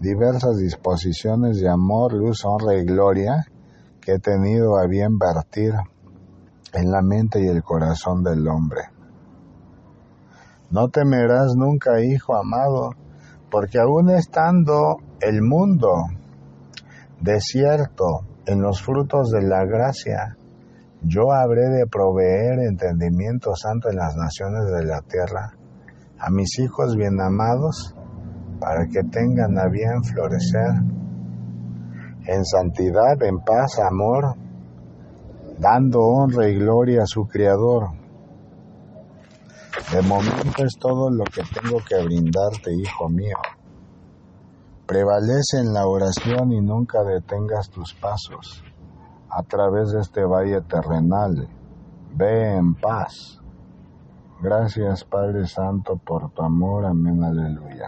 diversas 0.00 0.56
disposiciones 0.56 1.60
de 1.60 1.68
amor, 1.68 2.14
luz, 2.14 2.44
honra 2.44 2.74
y 2.74 2.84
gloria 2.84 3.46
que 4.00 4.12
he 4.12 4.18
tenido 4.18 4.78
a 4.78 4.86
bien 4.86 5.18
vertir 5.18 5.74
en 6.72 6.90
la 6.90 7.02
mente 7.02 7.42
y 7.42 7.46
el 7.46 7.62
corazón 7.62 8.24
del 8.24 8.48
hombre. 8.48 8.80
No 10.70 10.88
temerás 10.88 11.54
nunca, 11.54 12.00
hijo 12.00 12.34
amado, 12.34 12.92
porque 13.50 13.78
aún 13.78 14.10
estando 14.10 14.98
el 15.20 15.42
mundo 15.42 16.06
desierto 17.20 18.22
en 18.46 18.62
los 18.62 18.80
frutos 18.82 19.30
de 19.30 19.42
la 19.42 19.64
gracia, 19.66 20.36
yo 21.02 21.32
habré 21.32 21.68
de 21.68 21.86
proveer 21.86 22.60
entendimiento 22.60 23.54
santo 23.54 23.90
en 23.90 23.96
las 23.96 24.16
naciones 24.16 24.66
de 24.66 24.84
la 24.84 25.02
tierra 25.02 25.54
a 26.18 26.30
mis 26.30 26.58
hijos 26.58 26.96
bien 26.96 27.20
amados, 27.20 27.94
para 28.60 28.86
que 28.86 29.02
tengan 29.10 29.58
a 29.58 29.68
bien 29.68 30.04
florecer 30.04 30.70
en 32.26 32.44
santidad, 32.44 33.20
en 33.22 33.40
paz, 33.40 33.78
amor, 33.80 34.36
dando 35.58 36.00
honra 36.00 36.48
y 36.48 36.58
gloria 36.58 37.02
a 37.02 37.06
su 37.06 37.26
Creador. 37.26 37.90
De 39.92 40.02
momento 40.02 40.64
es 40.64 40.76
todo 40.78 41.10
lo 41.10 41.24
que 41.24 41.42
tengo 41.42 41.78
que 41.88 42.04
brindarte, 42.04 42.72
hijo 42.72 43.08
mío. 43.08 43.36
Prevalece 44.86 45.58
en 45.58 45.72
la 45.72 45.86
oración 45.86 46.52
y 46.52 46.60
nunca 46.60 47.02
detengas 47.02 47.70
tus 47.70 47.94
pasos 47.94 48.62
a 49.30 49.42
través 49.42 49.92
de 49.92 50.00
este 50.00 50.24
valle 50.24 50.60
terrenal. 50.62 51.48
Ve 52.14 52.56
en 52.56 52.74
paz. 52.74 53.40
Gracias 54.42 55.04
Padre 55.04 55.46
Santo 55.46 55.96
por 55.96 56.30
tu 56.32 56.42
amor. 56.42 56.86
Amén. 56.86 57.22
Aleluya. 57.22 57.70